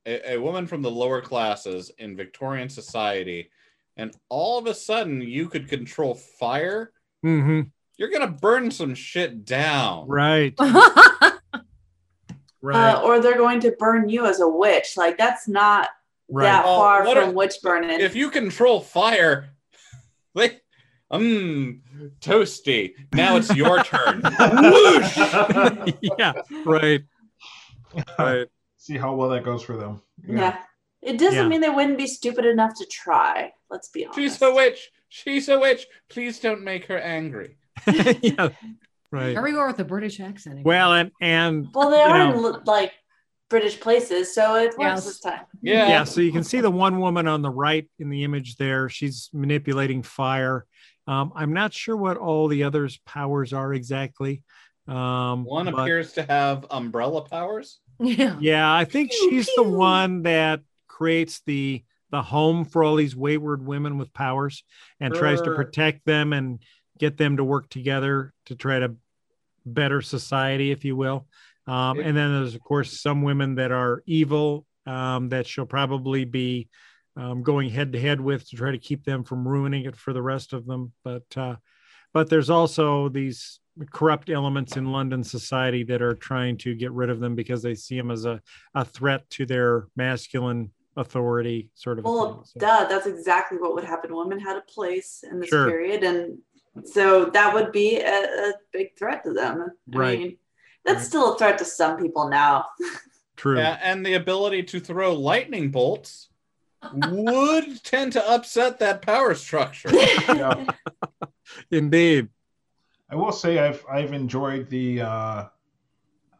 [0.05, 3.49] a, a woman from the lower classes in Victorian society,
[3.97, 6.93] and all of a sudden you could control fire,
[7.23, 10.07] hmm you're gonna burn some shit down.
[10.07, 10.53] Right.
[12.59, 12.93] Right.
[12.93, 14.97] Uh, or they're going to burn you as a witch.
[14.97, 15.89] Like that's not
[16.27, 16.43] right.
[16.45, 17.99] that Well, far what from if- witch burning.
[18.01, 19.49] If you control fire,
[20.33, 20.63] like,
[21.13, 21.79] mmm,
[22.19, 22.93] toasty.
[23.13, 24.21] Now it's your turn.
[24.39, 25.17] Whoosh!
[26.17, 26.33] yeah.
[26.65, 27.03] Right.
[28.17, 28.47] Right.
[28.77, 30.01] See how well that goes for them.
[30.27, 30.57] yeah.
[31.03, 31.47] It doesn't Yeah.
[31.47, 33.53] mean they wouldn't be stupid enough to try.
[33.69, 34.17] Let's be honest.
[34.19, 34.89] She's a witch.
[35.09, 35.85] She's a witch.
[36.09, 37.57] Please don't make her angry.
[38.21, 38.49] yeah.
[39.11, 39.29] Right.
[39.31, 40.55] Here we go with the British accent.
[40.55, 40.63] again.
[40.63, 42.55] Well, and and Well, they are know.
[42.55, 42.91] in like
[43.49, 45.05] British places, so it works Yes.
[45.05, 45.45] this time.
[45.61, 45.87] Yeah.
[45.87, 48.89] yeah so you can see the one woman on the right in the image there
[48.89, 50.65] she's manipulating fire
[51.07, 54.43] um, i'm not sure what all the others powers are exactly
[54.87, 57.79] um, One but- appears to have umbrella powers.
[57.99, 58.35] yeah.
[58.39, 63.15] yeah i think Pew, she's the one that creates the the home for all these
[63.15, 64.63] wayward women with powers
[64.99, 66.61] and tries to protect them and
[66.99, 68.95] get them to work together to try to
[69.65, 71.27] better society if you will
[71.67, 76.23] um, and then there's of course some women that are evil um, that she'll probably
[76.23, 76.69] be
[77.17, 80.13] um, going head to head with to try to keep them from ruining it for
[80.13, 81.55] the rest of them but uh,
[82.13, 83.59] but there's also these
[83.91, 87.75] corrupt elements in London society that are trying to get rid of them because they
[87.75, 88.41] see them as a,
[88.73, 92.43] a threat to their masculine authority sort of Well, thing.
[92.45, 94.15] So- duh, that's exactly what would happen.
[94.15, 95.67] Women had a place in this Sure.
[95.69, 96.39] period, and
[96.85, 99.67] so that would be a, a big threat to them.
[99.93, 100.19] I Right.
[100.19, 100.37] mean,
[100.85, 101.05] that's Right.
[101.07, 102.65] still a threat to some people now.
[103.35, 106.29] true Yeah, and the ability to throw lightning bolts
[106.93, 109.91] would tend to upset that power structure.
[110.29, 110.65] Yeah.
[111.71, 112.29] indeed
[113.09, 115.45] I will say I've I've enjoyed the uh,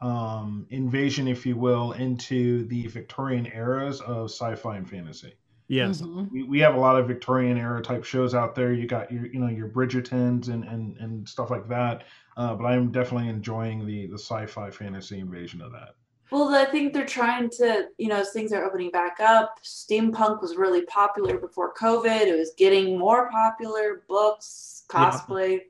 [0.02, 5.34] um, invasion, if you will, into the Victorian eras of sci-fi and fantasy.
[5.68, 6.32] Yes Mhm.
[6.32, 8.74] We, we have a lot of Victorian era type shows out there.
[8.74, 12.04] You got your you know your Bridgertons and and, and stuff like that.
[12.38, 15.96] Uh, but I'm definitely enjoying the the sci-fi fantasy invasion of that.
[16.30, 19.60] Well, I think they're trying to, you know, as things are opening back up.
[19.64, 22.28] Steampunk was really popular before COVID.
[22.28, 24.04] It was getting more popular.
[24.10, 25.10] Books, Yeah.
[25.12, 25.62] cosplay,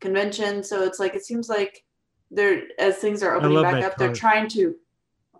[0.00, 0.64] convention.
[0.64, 1.84] So it's like it seems like
[2.32, 4.74] they're as things are opening back that up, they're trying to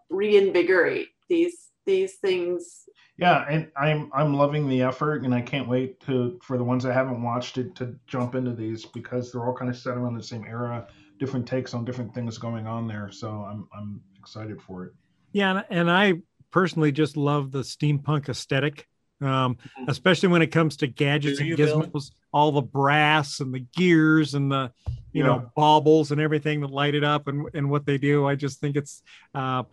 [0.09, 2.89] reinvigorate these these things.
[3.21, 6.85] Yeah, and I'm I'm loving the effort, and I can't wait to for the ones
[6.85, 10.15] that haven't watched it to jump into these because they're all kind of set around
[10.15, 10.87] the same era,
[11.19, 13.11] different takes on different things going on there.
[13.13, 14.93] So I'm I'm excited for it.
[15.33, 16.15] Yeah, and, and I
[16.51, 18.87] personally just love the steampunk aesthetic,
[19.21, 21.83] um, especially when it comes to gadgets and you, Bill?
[21.83, 24.73] gizmos, all the brass and the gears and the
[25.13, 25.29] you Yeah.
[25.29, 28.27] know baubles and everything that light it up and and what they do.
[28.27, 29.03] I just think it's
[29.35, 29.65] uh,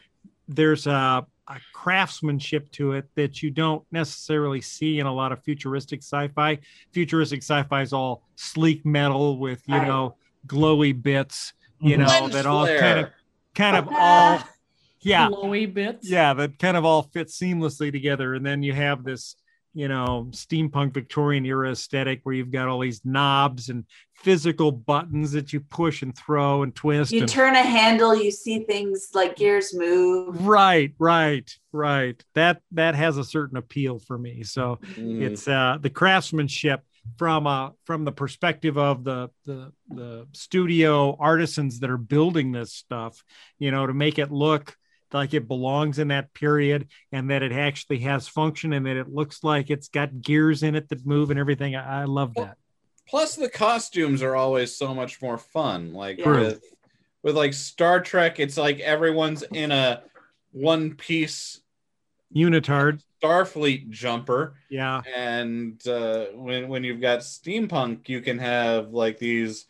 [0.50, 5.41] there's a, a craftsmanship to it that you don't necessarily see in a lot of
[5.43, 6.58] futuristic sci-fi.
[6.91, 12.00] Futuristic sci-fi is all sleek metal with you know glowy bits, you Mhm.
[12.00, 13.10] know Lens that all kind of
[13.56, 13.93] kind of all
[14.39, 14.50] Ah.
[15.02, 16.10] yeah Glowy bits.
[16.10, 19.36] yeah that kind of all fit seamlessly together and then you have this
[19.78, 25.32] you know steampunk victorian era aesthetic where you've got all these knobs and physical buttons
[25.34, 29.09] that you push and throw and twist You and, turn a handle, you see things
[29.13, 30.47] like gears move.
[30.47, 35.21] right right right that that has a certain appeal for me so Mm.
[35.21, 36.82] it's uh the craftsmanship
[37.19, 42.73] from uh from the perspective of the the the studio artisans that are building this
[42.73, 43.23] stuff
[43.59, 44.75] you know to make it look
[45.14, 49.10] like it belongs in that period and that it actually has function and that it
[49.10, 52.58] looks like it's got gears in it that move and everything i, I love that
[53.08, 55.93] Plus, the costumes are always so much more fun.
[55.93, 56.39] Like True.
[56.39, 56.64] with
[57.24, 60.03] with like Star Trek, it's like everyone's in a
[60.51, 61.62] one piece
[62.36, 63.01] Unitard.
[63.24, 64.55] Starfleet jumper.
[64.70, 65.01] Yeah.
[65.16, 69.66] And uh, when when you've got steampunk, you can have like these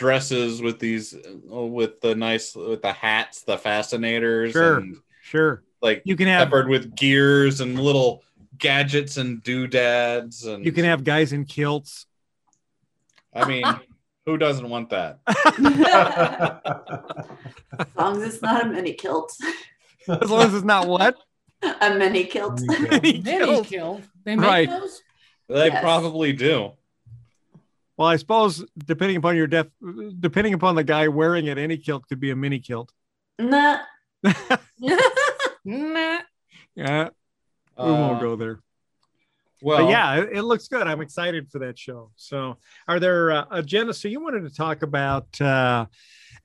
[0.00, 4.78] dresses with these uh, with the nice with the hats, the fascinators, Sure.
[4.78, 5.62] and Sure.
[5.82, 8.22] like You can have peppered with gears and little
[8.58, 10.44] gadgets and doodads.
[10.46, 12.06] And you can have guys in kilts.
[13.34, 13.64] I mean,
[14.24, 15.18] who doesn't want that?
[17.78, 19.32] as long as it's not a mini kilt.
[20.08, 21.16] As long as it's not what?
[21.62, 22.58] a mini kilt.
[22.62, 23.66] Mini Mini kilt.
[23.66, 24.00] kill.
[24.24, 24.68] They make Right.
[24.68, 25.02] those?
[25.48, 25.82] They Yes.
[25.82, 26.72] probably do.
[28.00, 29.66] Well, I suppose depending upon your def,
[30.20, 32.90] depending upon the guy wearing it, any kilt could be a mini kilt.
[33.38, 33.80] nah.
[35.66, 36.20] nah.
[36.74, 37.10] Yeah,
[37.76, 38.60] we won't Uh, go there.
[39.60, 40.86] Well, but yeah, it, it looks good.
[40.86, 42.10] I'm excited for that show.
[42.16, 42.56] So,
[42.88, 43.92] are there uh, agenda?
[43.92, 45.84] So, you wanted to talk about uh,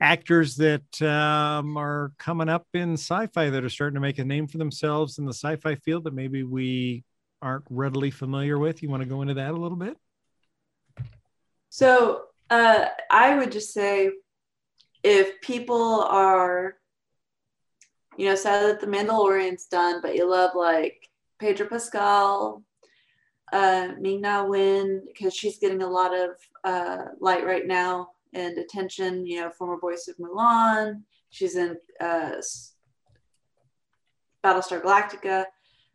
[0.01, 4.47] actors that um, are coming up in sci-fi that are starting to make a name
[4.47, 7.05] for themselves in the sci-fi field that maybe we
[7.41, 8.83] aren't readily familiar with.
[8.83, 9.95] You want to go into that a little bit?
[11.69, 14.11] So uh, I would just say
[15.03, 16.75] if people are,
[18.17, 21.09] you know, sad that The Mandalorian's done, but you love like
[21.39, 22.63] Pedro Pascal,
[23.51, 26.29] uh, Ming Na Wen, because she's getting a lot of
[26.63, 31.01] uh, light right now and attention, you know, former voice of Mulan.
[31.29, 32.31] She's in uh,
[34.43, 35.45] Battlestar Galactica.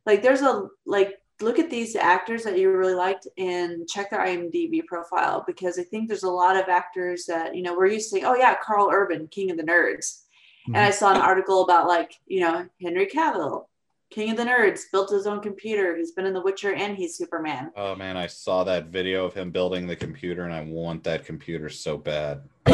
[0.07, 4.25] Like, there's a, like, look at these actors that you really liked and check their
[4.25, 8.11] IMDb profile because I think there's a lot of actors that, you know, we're used
[8.11, 10.23] to saying, oh, yeah, Karl Urban, King of the Nerds.
[10.67, 13.65] And I saw an article about, like, you know, Henry Cavill,
[14.11, 15.97] King of the Nerds, built his own computer.
[15.97, 17.73] He's been in The Witcher and he's Superman.
[17.77, 21.25] Oh man, I saw that video of him building the computer, and I want that
[21.25, 22.43] computer so bad.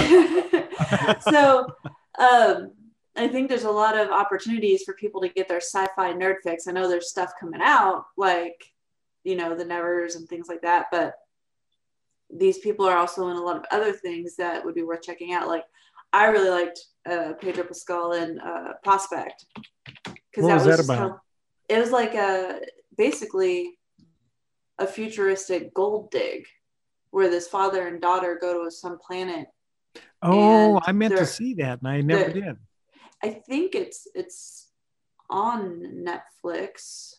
[1.20, 1.66] so
[2.18, 2.72] um,
[3.16, 6.66] I think there's a lot of opportunities for people to get their sci-fi nerd fix.
[6.66, 8.62] I know there's stuff coming out like
[9.24, 11.14] you know the Nevers and things like that, but
[12.30, 15.32] these people are also in a lot of other things that would be worth checking
[15.32, 15.48] out.
[15.48, 15.64] Like
[16.12, 19.46] I really liked uh, Pedro Pascal in uh, Prospect
[20.04, 20.98] because What was that about?
[20.98, 21.18] kind of-
[21.68, 22.60] it was like a
[22.96, 23.78] basically
[24.78, 26.44] a futuristic gold dig
[27.10, 29.46] where this father and daughter go to some planet
[30.22, 32.56] Oh, I meant to see that, and I never did.
[33.22, 34.68] I think it's it's
[35.30, 37.14] on Netflix,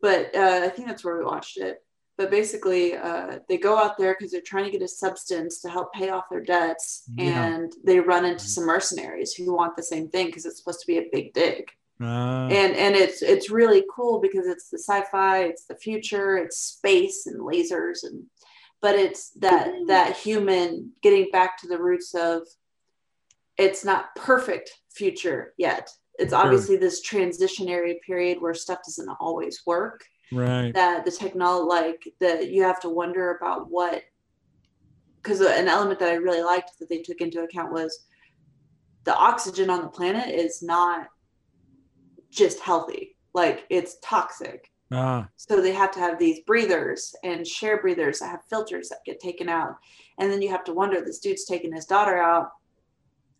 [0.00, 1.82] but uh, I think that's where we watched it.
[2.16, 5.68] But basically, uh, they go out there because they're trying to get a substance to
[5.68, 7.44] help pay off their debts, Yeah.
[7.44, 10.86] and they run into some mercenaries who want the same thing because it's supposed to
[10.86, 11.70] be a big dig.
[12.00, 16.56] Uh, And and it's it's really cool because it's the sci-fi, it's the future, it's
[16.58, 18.24] space and lasers, and
[18.80, 22.42] but it's that that human getting back to the roots of
[23.56, 25.90] it's not perfect future yet.
[26.18, 26.40] It's Sure.
[26.42, 30.04] obviously this transitionary period where stuff doesn't always work.
[30.32, 30.72] right.
[30.74, 34.02] That the technology, like that, you have to wonder about what.
[35.22, 37.98] Because an element that I really liked that they took into account was
[39.04, 41.08] the oxygen on the planet is not
[42.30, 44.70] just healthy; like it's toxic.
[44.92, 49.04] Ah, So they have to have these breathers and share breathers that have filters that
[49.06, 49.76] get taken out.
[50.18, 52.50] And then you have to wonder this dude's taking his daughter out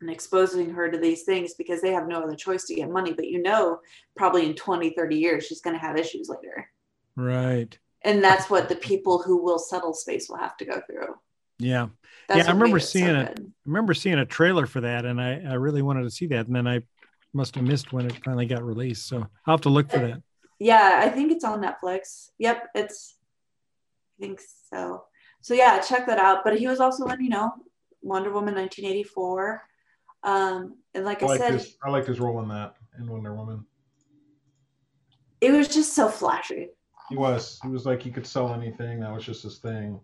[0.01, 3.13] and exposing her to these things because they have no other choice to get money.
[3.13, 3.81] But you know,
[4.17, 6.69] probably in 20, 30 years, she's going to have issues later.
[7.17, 7.77] right.
[8.07, 11.15] And that's what the people who will settle space will have to go through.
[11.59, 11.89] Yeah.
[12.29, 13.41] That's Yeah, I remember so seeing it.
[13.41, 16.47] I remember seeing a trailer for that, and I, I really wanted to see that,
[16.47, 16.81] and then I
[17.33, 19.07] must have missed when it finally got released.
[19.07, 20.23] So I'll have to look for uh, that.
[20.59, 22.31] Yeah, I think it's on Netflix.
[22.39, 23.17] Yep, it's.
[24.19, 24.41] I think
[24.71, 25.05] so.
[25.41, 26.45] So yeah, check that out.
[26.45, 27.53] But he was also in, you know,
[28.03, 29.63] Wonder Woman 1984.
[30.25, 33.35] Um, and like I I, said, his I liked his role in that in Wonder
[33.35, 33.65] Woman.
[35.41, 36.71] it was just so flashy.
[37.11, 37.59] He was.
[37.63, 39.01] He was like he could sell anything.
[39.01, 40.01] That was just his thing.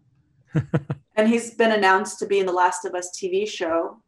[1.16, 4.00] And he's been announced to be in the Last of Us TV show,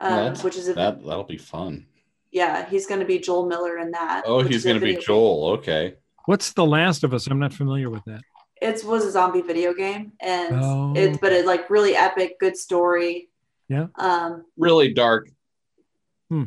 [0.00, 1.86] um, which is a, That that'll be fun.
[2.30, 4.22] yeah, he's going to be Joel Miller in that.
[4.26, 5.06] Oh, he's gonna be video game.
[5.06, 5.48] Joel.
[5.58, 5.94] Okay.
[6.26, 7.26] What's The Last of Us?
[7.26, 8.20] I'm not familiar with that.
[8.60, 10.92] It was a zombie video game, and Oh.
[10.94, 13.30] it's but it like really epic, good story.
[13.68, 13.88] Yeah.
[13.96, 14.44] Um.
[14.56, 15.28] Really dark.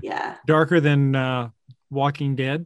[0.01, 0.38] Yeah.
[0.45, 1.49] Darker than uh,
[1.89, 2.65] Walking Dead.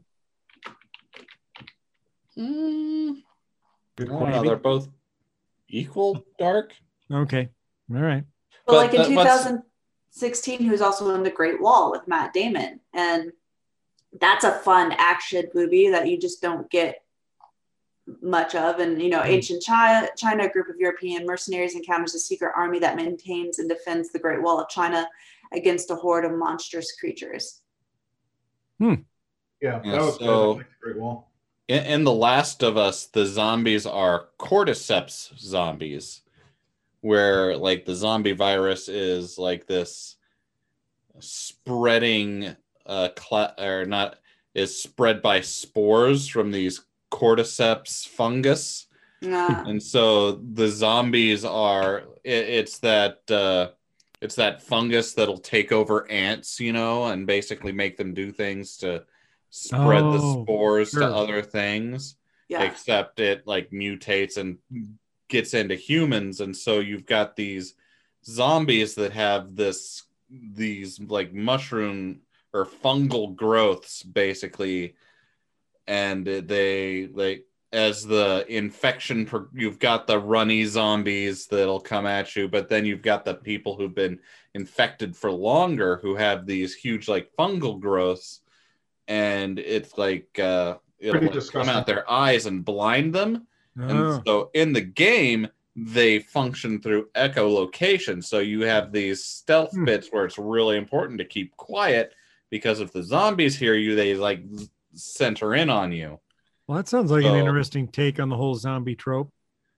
[2.38, 3.22] Mm,
[3.95, 4.32] Good I point.
[4.32, 4.89] know, they're both
[5.70, 6.74] equal dark.
[7.12, 7.49] Okay.
[7.93, 8.24] All right.
[8.66, 12.82] But, But like in 2016, he was also in The Great Wall with Matt Damon.
[12.93, 13.32] And
[14.20, 17.05] that's a fun action movie that you just don't get
[18.22, 18.80] much of.
[18.80, 19.28] And, you know, Mm.
[19.30, 23.68] ancient China, China, a group of European mercenaries encounters a secret army that maintains and
[23.68, 25.08] defends the Great Wall of China
[25.51, 27.62] against a horde of monstrous creatures.
[28.80, 28.95] Yeah,
[29.62, 30.66] that Yeah, was so- good.
[30.66, 31.32] The Great Wall.
[31.68, 36.22] In, in The Last of Us, the zombies are cordyceps zombies,
[37.01, 40.18] where like the zombie virus is like this
[41.20, 44.20] spreading uh cla- or not
[44.53, 46.82] is spread by spores from these
[47.20, 48.88] cordyceps fungus
[49.22, 49.63] Yeah.
[49.70, 53.63] and so the zombies are it, it's that uh
[54.22, 58.78] it's that fungus that'll take over ants you know and basically make them do things
[58.78, 58.89] to
[59.49, 61.01] spread the Oh, spores sure.
[61.01, 62.18] to other things
[62.49, 62.63] Yeah.
[62.63, 64.57] except it like mutates and
[65.36, 67.76] gets into humans and so you've got these
[68.26, 70.03] zombies that have this
[70.63, 72.20] these like mushroom
[72.53, 74.95] or fungal growths basically
[75.88, 82.36] and they like as the infection pro- you've got the runny zombies that'll come at
[82.36, 84.19] you but then you've got the people who've been
[84.53, 88.41] infected for longer who have these huge like fungal growths
[89.07, 93.88] and it's like uh it'll Pretty like, come out their eyes and blind them Oh,
[93.89, 98.23] and so in the game, they function through echolocation.
[98.23, 99.86] So you have these stealth Hmm.
[99.86, 102.13] bits where it's really important to keep quiet
[102.49, 106.20] because if the zombies hear you, they like z- center in on you.
[106.68, 109.32] well, that sounds like an interesting take on the whole zombie trope.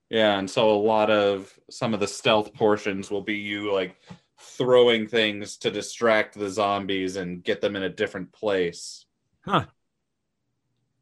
[0.09, 3.97] Yeah, and so a lot of some of the stealth portions will be you like
[4.39, 9.05] throwing things to distract the zombies and get them in a different place.
[9.41, 9.65] Huh.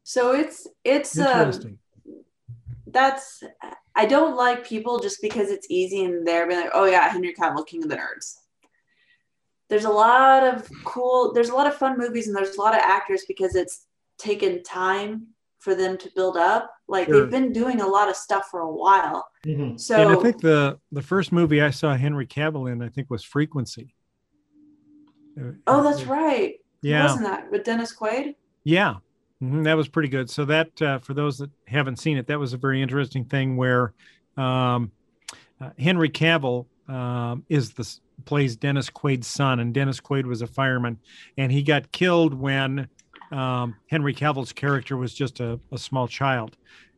[0.02, 1.78] So it's it's um,
[2.86, 3.42] that's
[3.94, 7.34] I don't like people just because it's easy and they're being like, oh yeah, Henry
[7.34, 8.36] Cavill, King of the Nerds.
[9.68, 12.74] There's a lot of cool, there's a lot of fun movies and there's a lot
[12.74, 13.86] of actors because it's
[14.18, 15.26] taken time
[15.58, 16.72] for them to build up.
[16.88, 17.22] Like Sure.
[17.22, 19.28] they've been doing a lot of stuff for a while.
[19.44, 19.80] Mhm.
[19.80, 23.10] So and I think the the first movie I saw Henry Cavill in, I think,
[23.10, 23.94] was Frequency.
[25.38, 26.54] Uh, oh, that's right.
[26.82, 28.36] Yeah, Wasn't that with Dennis Quaid?
[28.64, 28.96] Yeah,
[29.42, 30.30] Mhm, that was pretty good.
[30.30, 33.56] So that uh, for those that haven't seen it, that was a very interesting thing
[33.56, 33.92] where
[34.36, 34.92] um,
[35.60, 40.46] uh, Henry Cavill um, is the plays Dennis Quaid's son, and Dennis Quaid was a
[40.46, 40.98] fireman,
[41.36, 42.88] and he got killed when
[43.32, 46.56] um, Henry Cavill's character was just a, a small child,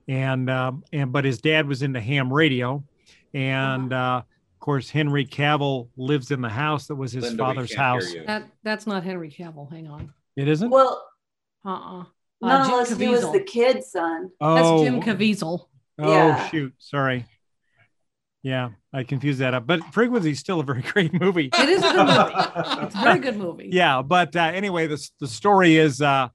[0.08, 2.82] and um, and but his dad was into ham radio,
[3.34, 7.74] and uh, of course Henry Cavill lives in the house that was his Linda, father's
[7.74, 8.14] house.
[8.26, 9.70] That that's not Henry Cavill.
[9.70, 10.12] Hang on.
[10.36, 10.70] It isn't.
[10.70, 11.06] Well,
[11.64, 12.00] Uh-uh.
[12.00, 12.04] Uh,
[12.46, 14.30] not Jim unless he was the kid's son.
[14.40, 15.66] That's oh, Jim Caviezel.
[15.98, 16.48] Oh Yeah.
[16.48, 17.26] shoot, sorry.
[18.42, 19.66] Yeah, I confused that up.
[19.66, 21.50] But Frequency is still a very great movie.
[21.52, 22.82] It is a good movie.
[22.84, 23.68] It's a very good movie.
[23.72, 26.28] Yeah, but uh, anyway, the the story is uh,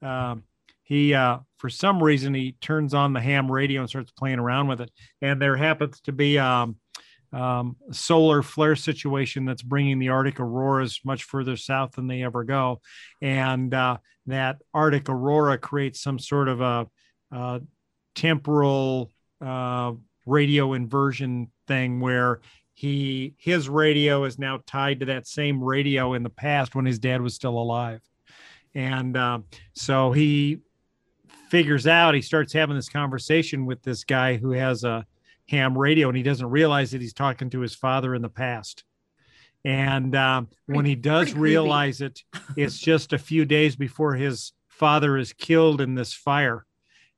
[0.00, 0.44] um,
[0.84, 4.68] he uh, for some reason he turns on the ham radio and starts playing around
[4.68, 4.90] with it,
[5.20, 6.76] and there happens to be um,
[7.32, 12.22] um, a solar flare situation that's bringing the Arctic auroras much further south than they
[12.22, 12.80] ever go,
[13.20, 16.86] and uh, that Arctic aurora creates some sort of a,
[17.34, 17.58] uh
[18.14, 19.92] temporal uh,
[20.28, 22.40] radio inversion thing where
[22.74, 26.98] he his radio is now tied to that same radio in the past when his
[26.98, 28.00] dad was still alive.
[28.74, 30.60] And um, so he
[31.48, 35.06] figures out he starts having this conversation with this guy who has a
[35.48, 38.84] ham radio and he doesn't realize that he's talking to his father in the past.
[39.64, 42.22] And um, when he does realize it
[42.56, 46.64] it's just a few days before his father is killed in this fire.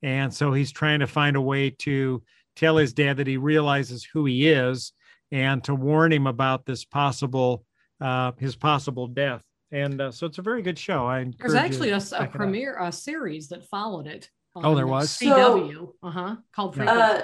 [0.03, 2.23] And so he's trying to find a way to
[2.57, 4.93] tell his dad that he realizes who he is
[5.33, 7.65] and to warn him about this possible
[8.01, 9.43] uh, his possible death.
[9.73, 11.07] And uh, so it's a very good show.
[11.07, 12.33] I There's encourage actually a, a check it out.
[12.33, 14.31] premiere a series that followed it.
[14.57, 15.17] Oh, there was?
[15.19, 15.93] CW.
[16.03, 16.37] uh huh.
[16.55, 16.91] Called Yeah.
[16.93, 17.23] Uh,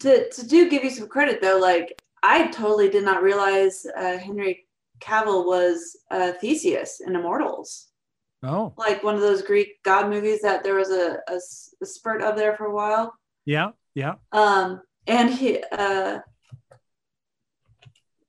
[0.00, 4.18] to, to do give you some credit though, like I totally did not realize uh,
[4.18, 4.66] Henry
[5.00, 7.86] Cavill was uh, Theseus in Immortals,
[8.42, 12.36] Oh, like one of those Greek god movies that there was a a spurt of
[12.36, 13.14] there for a while.
[13.46, 14.14] yeah, yeah.
[14.32, 16.20] Um, and he uh,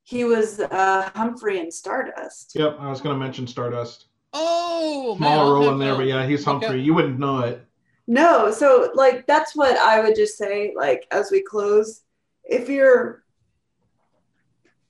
[0.03, 2.53] he was uh, Humphrey in Stardust.
[2.55, 4.07] Yep, I was going to mention Stardust.
[4.33, 6.65] Oh, Small role in there, but yeah, he's Okay.
[6.65, 6.81] Humphrey.
[6.81, 7.65] You wouldn't know it.
[8.07, 12.01] No, so like that's what I would just say, like as we close,
[12.43, 13.23] if you're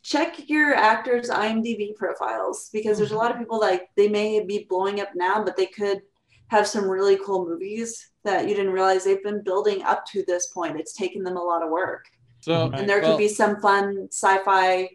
[0.03, 4.65] check your actors IMDb profiles because there's a lot of people like they may be
[4.67, 6.01] blowing up now, but they could
[6.51, 10.47] have some really cool movies that you didn't realize they've been building up to this
[10.47, 10.77] point.
[10.77, 12.05] It's taken them a lot of work.
[12.41, 14.89] So And there well, could be some fun sci-fi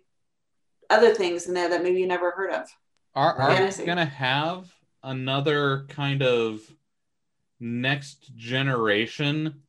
[0.90, 2.68] other things in there that maybe you never heard of.
[3.14, 3.82] Are, are Fantasy.
[3.82, 4.70] we gonna have
[5.02, 6.60] another kind of
[7.58, 9.62] next generation,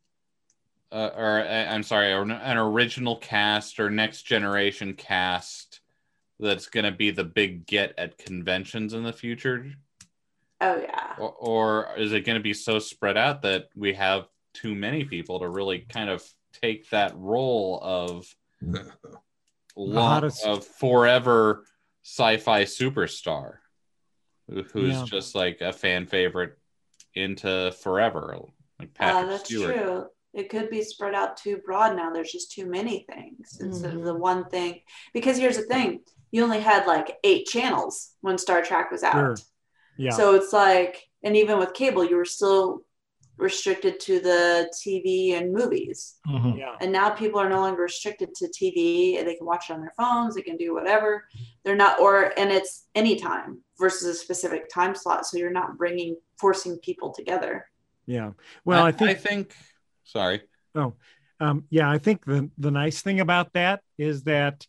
[0.92, 5.80] uh, or uh, I'm sorry, an original cast or next generation cast
[6.38, 9.72] that's gonna be the big get at conventions in the future?
[10.60, 11.14] Oh yeah.
[11.20, 15.04] or, or is it going to be so spread out that we have too many
[15.06, 16.24] people to really kind of
[16.62, 18.26] take that role of
[19.76, 21.64] long, hottest- of forever
[22.04, 23.56] sci-fi superstar
[24.74, 25.06] who's Yeah.
[25.06, 26.58] just like a fan favorite
[27.14, 28.36] into forever
[28.80, 29.76] like Uh, that's Stewart.
[29.76, 30.06] true.
[30.34, 32.12] It could be spread out too broad now.
[32.12, 34.22] There's just too many things instead of the Mm-hmm.
[34.22, 34.82] one thing.
[35.14, 36.02] Because here's the thing
[36.32, 39.14] you only had like eight channels when Star Trek was out.
[39.14, 39.36] Sure.
[39.98, 40.12] Yeah.
[40.12, 42.82] So it's like, and even with cable, you were still
[43.38, 46.16] restricted to the TV and movies.
[46.28, 46.58] Mhm.
[46.58, 46.76] yeah.
[46.82, 49.82] And now people are no longer restricted to TV and they can watch it on
[49.82, 51.28] their phones, they can do whatever.
[51.64, 55.28] They're not, or, and it's anytime versus a specific time slot.
[55.28, 57.68] So you're not bringing, forcing people together.
[58.08, 58.32] Yeah.
[58.66, 59.54] Well, I, think I think
[60.04, 60.42] sorry
[60.78, 60.94] Oh,
[61.40, 64.66] um, yeah, I think the the nice thing about that is that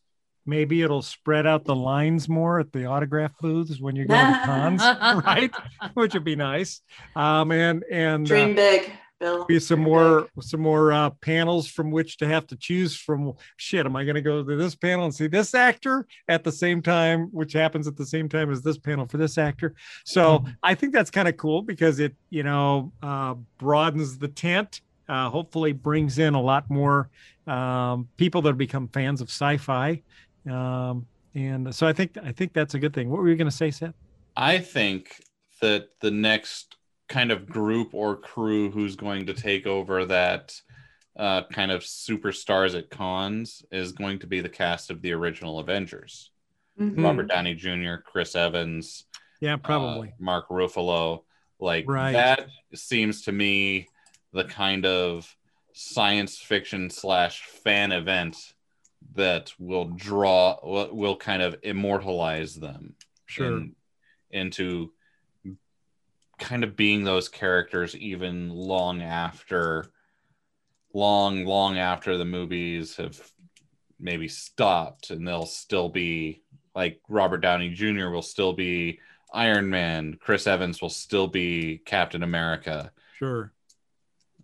[0.48, 4.40] maybe it'll spread out the lines more at the autograph booths when you go to
[4.44, 4.80] cons,
[5.24, 5.52] right?
[5.94, 6.80] Which would be nice.
[7.14, 8.90] Um, and and uh, Dream big,
[9.20, 9.44] Bill.
[9.44, 10.44] be some more big.
[10.44, 13.34] some more uh, panels from which to have to choose from.
[13.58, 16.52] Shit, am I going to go to this panel and see this actor at the
[16.52, 19.74] same time, which happens at the same time as this panel for this actor?
[20.04, 24.80] So I think that's kind of cool because it you know uh, broadens the tent.
[25.08, 27.08] Uh, hopefully, brings in a lot more
[27.46, 30.02] um, people that become fans of sci-fi.
[30.50, 33.10] Um, and so I think I think that's a good thing.
[33.10, 33.94] What were you going to say, Seth?
[34.36, 35.20] I think
[35.60, 36.76] that the next
[37.08, 40.54] kind of group or crew who's going to take over that
[41.18, 45.58] uh, kind of superstars at cons is going to be the cast of the original
[45.58, 46.30] Avengers.
[46.80, 47.02] Mhm.
[47.02, 49.04] Robert Downey Jr., Chris Evans,
[49.40, 50.12] Yeah, uh, probably.
[50.20, 51.24] Mark Ruffalo.
[51.58, 52.12] Like Right.
[52.12, 53.88] that seems to me
[54.32, 55.34] the kind of
[55.72, 58.36] science fiction slash fan event
[59.14, 62.94] that will draw will, will kind of immortalize them
[63.26, 63.58] sure.
[63.58, 63.76] in-
[64.30, 64.92] into
[66.38, 69.90] kind of being those characters even long after
[70.94, 73.20] long long after the movies have
[73.98, 76.42] maybe stopped and they'll still be
[76.74, 78.08] like Robert Downey Jr.
[78.08, 79.00] will still be
[79.34, 83.52] Iron Man, Chris Evans will still be Captain America Sure.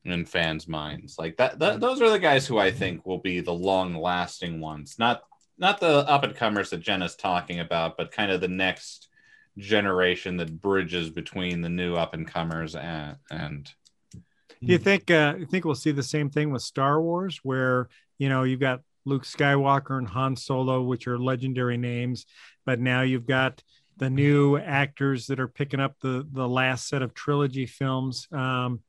[0.05, 1.17] In fans' minds.
[1.19, 4.61] Like that, that those are the guys who I think will be the long lasting
[4.61, 4.97] ones.
[4.99, 5.23] Not
[5.59, 9.09] not the up and comers that Jenna's talking about, but kind of the next
[9.57, 13.71] generation that bridges between the new up and comers and and
[14.13, 17.89] Do you think uh, you think we'll see the same thing with Star Wars, where
[18.19, 22.27] you know you've got Luke Skywalker and Han Solo, which are legendary names,
[22.67, 23.63] but now you've got
[23.97, 28.27] the new actors that are picking up the the last set of trilogy films.
[28.33, 28.81] Um,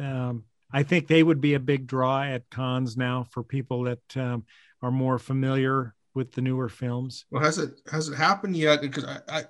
[0.00, 4.16] um, I think they would be a big draw at cons now for people that
[4.16, 4.44] um,
[4.80, 7.24] are more familiar with the newer films.
[7.30, 8.80] Well, has it has it happened yet?
[8.80, 9.42] Because I, I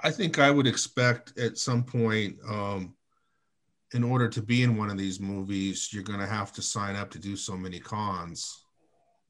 [0.00, 2.94] I think I would expect at some point, um,
[3.92, 6.96] in order to be in one of these movies, you're going to have to sign
[6.96, 8.64] up to do so many cons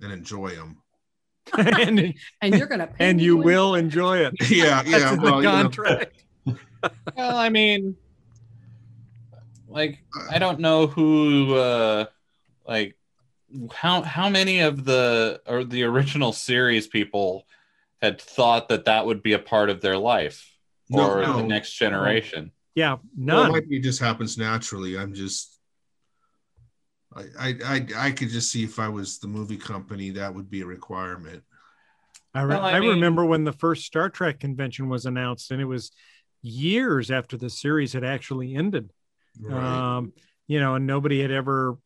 [0.01, 0.83] and enjoy them.
[1.59, 4.35] and, and you're gonna pay and you when- will enjoy it.
[4.51, 5.12] Yeah, yeah.
[5.12, 5.69] in Well, the
[6.47, 6.57] you know,
[7.17, 7.97] well, I mean,
[9.75, 9.99] like
[10.31, 12.07] I don't know who, uh,
[12.66, 12.97] like
[13.72, 17.47] how how many of the or the original series people
[18.01, 20.49] had thought that that would be a part of their life
[20.89, 21.36] No, or no.
[21.39, 22.53] the next generation.
[22.74, 23.57] Yeah, Well, none.
[23.57, 24.97] it it just happens naturally.
[24.99, 25.59] I'm just,
[27.15, 30.51] I, I, I, I could just see if I was the movie company, that would
[30.51, 31.43] be a requirement.
[32.35, 35.51] I, re- Well, I I mean- remember when the first Star Trek convention was announced,
[35.53, 35.93] and it was
[36.43, 38.90] years after the series had actually ended.
[39.40, 39.97] Right.
[39.97, 40.12] Um,
[40.47, 41.77] you know, and nobody had ever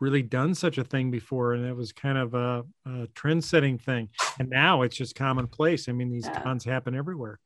[0.00, 4.08] really done such a thing before, and it was kind of a, a trend-setting thing.
[4.38, 5.88] And now it's just commonplace.
[5.88, 6.42] I mean, these Yeah.
[6.42, 7.38] cons happen everywhere,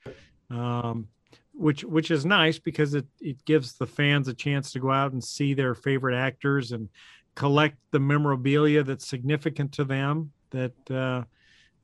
[0.50, 1.08] um,
[1.52, 5.12] which which is nice because it it gives the fans a chance to go out
[5.12, 6.88] and see their favorite actors and
[7.34, 10.32] collect the memorabilia that's significant to them.
[10.50, 11.24] That uh,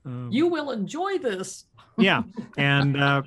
[0.06, 1.66] um, You will enjoy this.
[1.98, 2.22] yeah
[2.56, 3.22] and uh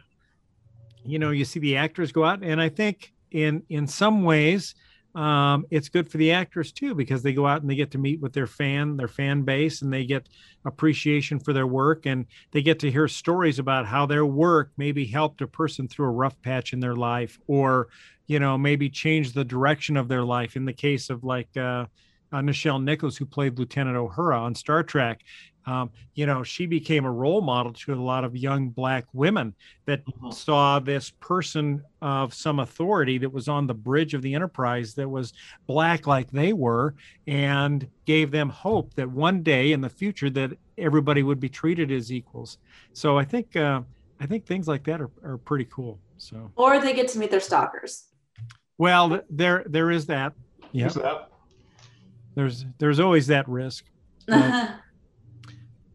[1.06, 4.76] you know you see the actors go out and i think in in some ways
[5.16, 7.98] um it's good for the actors too because they go out and they get to
[7.98, 10.28] meet with their fan their fan base and they get
[10.66, 15.06] appreciation for their work and they get to hear stories about how their work maybe
[15.06, 17.88] helped a person through a rough patch in their life or
[18.28, 20.56] you know maybe changed the direction of their life.
[20.56, 21.86] In the case of like uh,
[22.32, 25.22] uh Nichelle Nichols, who played Lieutenant Uhura on Star Trek,
[25.68, 29.54] um, you know, she became a role model to a lot of young black women
[29.86, 30.34] that Mhm.
[30.34, 35.10] saw this person of some authority that was on the bridge of the Enterprise that
[35.10, 35.34] was
[35.68, 36.96] black like they were
[37.28, 41.92] and gave them hope that one day in the future that everybody would be treated
[41.92, 42.58] as equals.
[42.94, 43.82] So I think uh,
[44.22, 46.00] I think things like that are, are pretty cool.
[46.18, 48.06] So, Or they get to meet their stalkers.
[48.78, 50.32] well, there there is that.
[50.72, 51.30] Yeah, Who's that?
[52.36, 53.84] there's there's always that risk.
[54.30, 54.70] Right.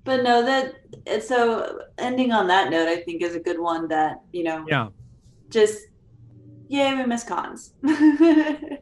[0.05, 3.89] But no, that so ending on that note, I think is a good one.
[3.89, 4.89] That you know, Yeah,
[5.49, 5.87] just
[6.73, 7.75] yay, we miss cons.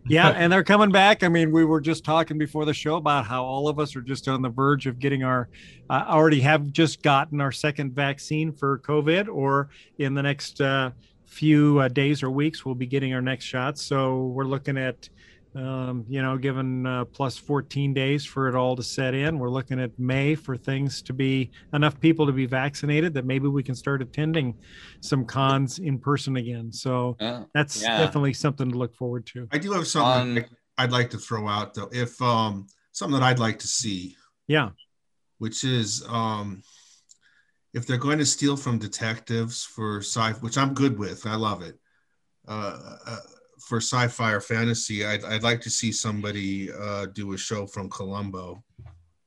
[0.06, 1.24] yeah, and they're coming back.
[1.24, 4.00] I mean, we were just talking before the show about how all of us are
[4.00, 5.48] just on the verge of getting our,
[5.90, 10.90] uh, already have just gotten our second vaccine for COVID, or in the next uh,
[11.26, 13.76] few uh, days or weeks, we'll be getting our next shot.
[13.76, 15.08] So we're looking at,
[15.54, 19.38] um, you know, given uh, plus 14 days for it all to set in.
[19.38, 23.48] We're looking at May for things to be enough people to be vaccinated that maybe
[23.48, 24.54] we can start attending
[25.00, 26.72] some cons in person again.
[26.72, 27.44] So Yeah.
[27.54, 27.98] that's Yeah.
[27.98, 29.48] definitely something to look forward to.
[29.50, 31.88] I do have something On- I'd like to throw out though.
[31.92, 34.16] If um something that I'd like to see,
[34.46, 34.70] Yeah.
[35.38, 36.62] which is um
[37.72, 41.62] if they're going to steal from detectives for sci, which I'm good with, I love
[41.62, 41.78] it.
[42.48, 43.16] Uh, uh,
[43.60, 47.88] for sci-fi or fantasy, I'd, I'd like to see somebody uh, do a show from
[47.90, 48.62] Columbo,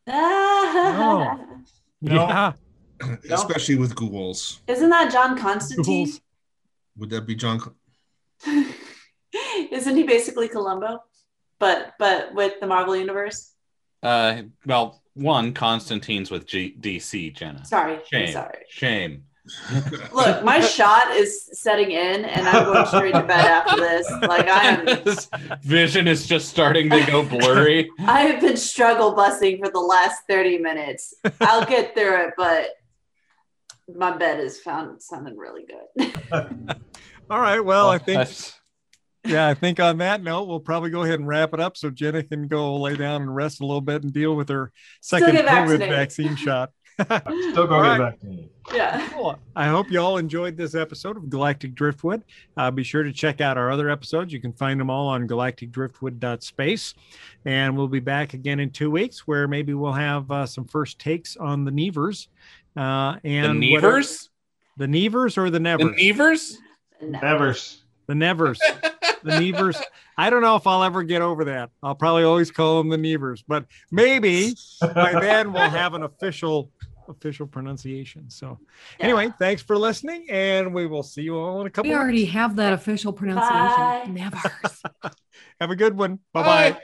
[0.07, 1.39] Ah.
[2.01, 2.27] No.
[2.27, 2.53] Yeah.
[3.31, 4.61] especially with ghouls.
[4.67, 6.05] Isn't that John Constantine?
[6.07, 6.21] Ghouls.
[6.97, 7.59] Would that be John?
[9.71, 10.99] Isn't he basically Columbo,
[11.59, 13.53] but but with the Marvel universe?
[14.01, 17.65] Uh, well, one Constantine's with G- DC, Jenna.
[17.65, 18.33] Sorry, I'm Shame.
[18.33, 18.57] sorry.
[18.69, 19.23] Shame.
[20.13, 24.09] Look, my shot is setting in, and I'm going straight to bed after this.
[24.09, 25.29] Like I am, His
[25.61, 27.89] vision is just starting to go blurry.
[27.99, 31.13] I have been struggle busing for the last thirty minutes.
[31.41, 32.69] I'll get through it, but
[33.93, 36.13] my bed is found sounding really good.
[37.29, 37.59] All right.
[37.59, 38.57] Well, I think That's-
[39.25, 41.89] yeah, I think on that note, we'll probably go ahead and wrap it up so
[41.89, 44.71] Jenna can go lay down and rest a little bit and deal with her
[45.01, 46.71] second COVID vaccine shot.
[47.01, 47.99] Still go All get right.
[47.99, 48.49] vaccinated.
[48.73, 49.09] yeah.
[49.11, 49.39] Cool.
[49.55, 52.23] I hope you all enjoyed this episode of Galactic Driftwood.
[52.55, 54.31] Uh, be sure to check out our other episodes.
[54.31, 56.93] You can find them all on galacticdriftwood.space.
[57.45, 60.99] And we'll be back again in two weeks where maybe we'll have uh, some first
[60.99, 62.27] takes on the Nevers.
[62.75, 64.29] Uh, the and whatever- Nevers?
[64.77, 65.95] The Nevers or the The Nevers?
[66.01, 66.57] Nevers?
[67.01, 67.83] Nevers.
[68.07, 68.59] The Nevers.
[69.23, 69.77] the Nevers.
[70.17, 71.69] I don't know if I'll ever get over that.
[71.81, 76.71] I'll probably always call them the Nevers, but maybe by then we'll have an official
[77.13, 78.29] official pronunciation.
[78.29, 78.59] So
[78.99, 79.05] Yeah.
[79.05, 81.89] anyway, thanks for listening, and we will see you all in a couple.
[81.89, 82.33] We already weeks.
[82.33, 83.19] have that official Bye.
[83.19, 84.13] pronunciation.
[84.13, 84.37] Never.
[85.61, 86.19] Have a good one.
[86.33, 86.71] Bye bye.
[86.71, 86.81] Bye.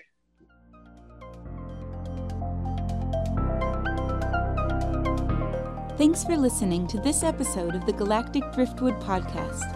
[5.98, 9.76] Thanks for listening to this episode of the Galactic Driftwood Podcast.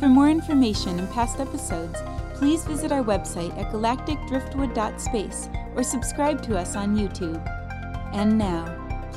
[0.00, 1.98] For more information and past episodes,
[2.36, 7.44] please visit our website at galacticdriftwood.space or subscribe to us on YouTube.
[8.14, 8.64] And now,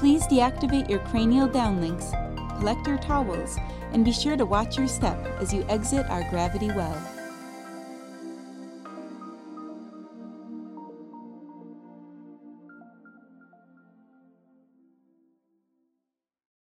[0.02, 2.10] please deactivate your cranial downlinks,
[2.58, 3.56] collect your towels,
[3.94, 7.11] and be sure to watch your step as you exit our gravity well.